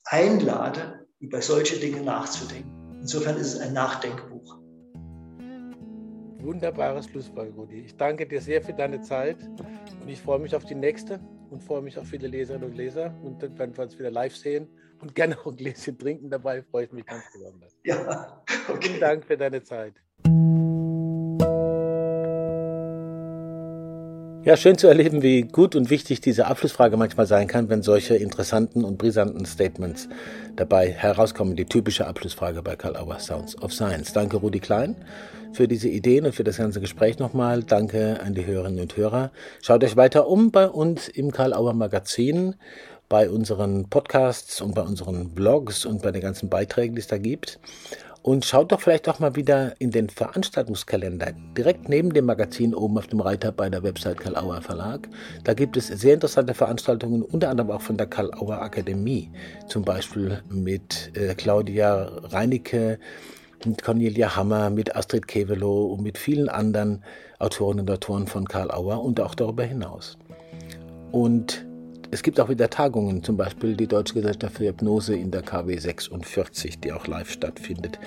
einlade, 0.05 1.07
über 1.19 1.41
solche 1.41 1.77
Dinge 1.77 2.01
nachzudenken. 2.01 2.99
Insofern 3.01 3.37
ist 3.37 3.53
es 3.53 3.59
ein 3.59 3.73
Nachdenkbuch. 3.73 4.57
Wunderbares 6.41 7.05
Schlusswort, 7.07 7.53
Rudi. 7.55 7.81
Ich 7.81 7.95
danke 7.95 8.25
dir 8.25 8.41
sehr 8.41 8.61
für 8.61 8.73
deine 8.73 9.01
Zeit 9.01 9.37
und 10.01 10.07
ich 10.07 10.19
freue 10.19 10.39
mich 10.39 10.55
auf 10.55 10.63
die 10.63 10.75
nächste 10.75 11.19
und 11.49 11.63
freue 11.63 11.81
mich 11.81 11.97
auf 11.97 12.07
viele 12.07 12.27
Leserinnen 12.27 12.69
und 12.69 12.75
Leser 12.75 13.13
und 13.23 13.41
dann 13.41 13.57
werden 13.57 13.75
wir 13.75 13.83
uns 13.83 13.97
wieder 13.97 14.11
live 14.11 14.35
sehen 14.35 14.67
und 15.01 15.15
gerne 15.15 15.37
auch 15.39 15.47
ein 15.47 15.55
Gläschen 15.55 15.97
trinken 15.97 16.29
dabei, 16.29 16.63
freue 16.63 16.85
ich 16.85 16.91
mich 16.91 17.05
ganz 17.05 17.23
besonders. 17.31 17.77
Ja, 17.83 18.43
okay. 18.67 18.87
Vielen 18.87 18.99
Dank 18.99 19.25
für 19.25 19.37
deine 19.37 19.63
Zeit. 19.63 19.93
Ja, 24.49 24.57
schön 24.57 24.79
zu 24.79 24.87
erleben, 24.87 25.21
wie 25.21 25.43
gut 25.43 25.75
und 25.75 25.91
wichtig 25.91 26.21
diese 26.21 26.47
Abschlussfrage 26.47 26.97
manchmal 26.97 27.27
sein 27.27 27.47
kann, 27.47 27.69
wenn 27.69 27.83
solche 27.83 28.15
interessanten 28.15 28.83
und 28.83 28.97
brisanten 28.97 29.45
Statements 29.45 30.09
dabei 30.55 30.89
herauskommen. 30.89 31.55
Die 31.55 31.65
typische 31.65 32.07
Abschlussfrage 32.07 32.63
bei 32.63 32.75
Karl 32.75 32.97
Auer 32.97 33.19
Sounds 33.19 33.61
of 33.61 33.71
Science. 33.71 34.11
Danke, 34.11 34.37
Rudi 34.37 34.59
Klein, 34.59 34.95
für 35.53 35.67
diese 35.67 35.87
Ideen 35.87 36.25
und 36.25 36.33
für 36.33 36.43
das 36.43 36.57
ganze 36.57 36.81
Gespräch 36.81 37.19
nochmal. 37.19 37.61
Danke 37.61 38.21
an 38.21 38.33
die 38.33 38.43
Hörerinnen 38.43 38.79
und 38.79 38.97
Hörer. 38.97 39.29
Schaut 39.61 39.83
euch 39.83 39.95
weiter 39.95 40.27
um 40.27 40.49
bei 40.49 40.67
uns 40.67 41.09
im 41.09 41.31
Karl 41.31 41.53
Auer 41.53 41.75
Magazin 41.75 42.55
bei 43.07 43.29
unseren 43.29 43.87
Podcasts 43.87 44.61
und 44.61 44.73
bei 44.73 44.81
unseren 44.81 45.29
Blogs 45.29 45.85
und 45.85 46.01
bei 46.01 46.11
den 46.11 46.21
ganzen 46.21 46.49
Beiträgen, 46.49 46.95
die 46.95 47.01
es 47.01 47.07
da 47.07 47.19
gibt. 47.19 47.59
Und 48.21 48.45
schaut 48.45 48.71
doch 48.71 48.81
vielleicht 48.81 49.07
auch 49.07 49.19
mal 49.19 49.35
wieder 49.35 49.79
in 49.79 49.91
den 49.91 50.09
Veranstaltungskalender. 50.09 51.31
Direkt 51.57 51.87
neben 51.87 52.13
dem 52.13 52.25
Magazin 52.25 52.75
oben 52.75 52.97
auf 52.97 53.07
dem 53.07 53.21
Reiter 53.21 53.51
bei 53.51 53.69
der 53.69 53.81
Website 53.81 54.19
Karl 54.19 54.35
Auer 54.35 54.61
Verlag. 54.61 55.07
Da 55.45 55.53
gibt 55.53 55.77
es 55.77 55.87
sehr 55.87 56.15
interessante 56.15 56.53
Veranstaltungen, 56.53 57.21
unter 57.21 57.49
anderem 57.49 57.71
auch 57.71 57.81
von 57.81 57.95
der 57.97 58.07
Karl 58.07 58.31
Auer 58.33 58.61
Akademie. 58.61 59.31
Zum 59.67 59.83
Beispiel 59.83 60.43
mit 60.49 61.11
äh, 61.15 61.33
Claudia 61.33 62.09
Reinicke, 62.23 62.99
mit 63.65 63.83
Cornelia 63.83 64.35
Hammer, 64.35 64.69
mit 64.69 64.95
Astrid 64.95 65.27
Kevelow 65.27 65.93
und 65.93 66.03
mit 66.03 66.17
vielen 66.17 66.49
anderen 66.49 67.03
Autoren 67.39 67.79
und 67.79 67.89
Autoren 67.89 68.27
von 68.27 68.45
Karl 68.45 68.69
Auer 68.69 69.01
und 69.01 69.21
auch 69.21 69.33
darüber 69.33 69.63
hinaus. 69.63 70.17
Und 71.11 71.68
es 72.11 72.23
gibt 72.23 72.39
auch 72.39 72.49
wieder 72.49 72.69
Tagungen, 72.69 73.23
zum 73.23 73.37
Beispiel 73.37 73.75
die 73.75 73.87
Deutsche 73.87 74.15
Gesellschaft 74.15 74.57
für 74.57 74.67
Hypnose 74.67 75.15
in 75.15 75.29
der 75.29 75.43
KW 75.43 75.77
46, 75.77 76.79
die 76.79 76.91
auch 76.91 77.05
live 77.05 77.29
stattfindet, 77.29 77.99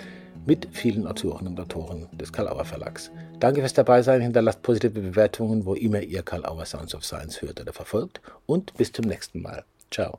mit 0.44 0.68
vielen 0.72 1.06
Autoren 1.06 1.46
und 1.46 1.60
Autoren 1.60 2.08
des 2.12 2.32
Karl 2.32 2.48
Auer 2.48 2.64
Verlags. 2.64 3.12
Danke 3.38 3.60
fürs 3.60 3.74
Dabeisein, 3.74 4.20
hinterlasst 4.20 4.62
positive 4.62 5.00
Bewertungen, 5.00 5.64
wo 5.64 5.74
immer 5.74 6.00
ihr 6.00 6.22
Karl 6.22 6.44
Auer 6.44 6.66
Sounds 6.66 6.94
of 6.94 7.04
Science 7.04 7.42
hört 7.42 7.60
oder 7.60 7.72
verfolgt 7.72 8.20
und 8.46 8.74
bis 8.74 8.90
zum 8.90 9.04
nächsten 9.04 9.40
Mal. 9.40 9.64
Ciao. 9.90 10.18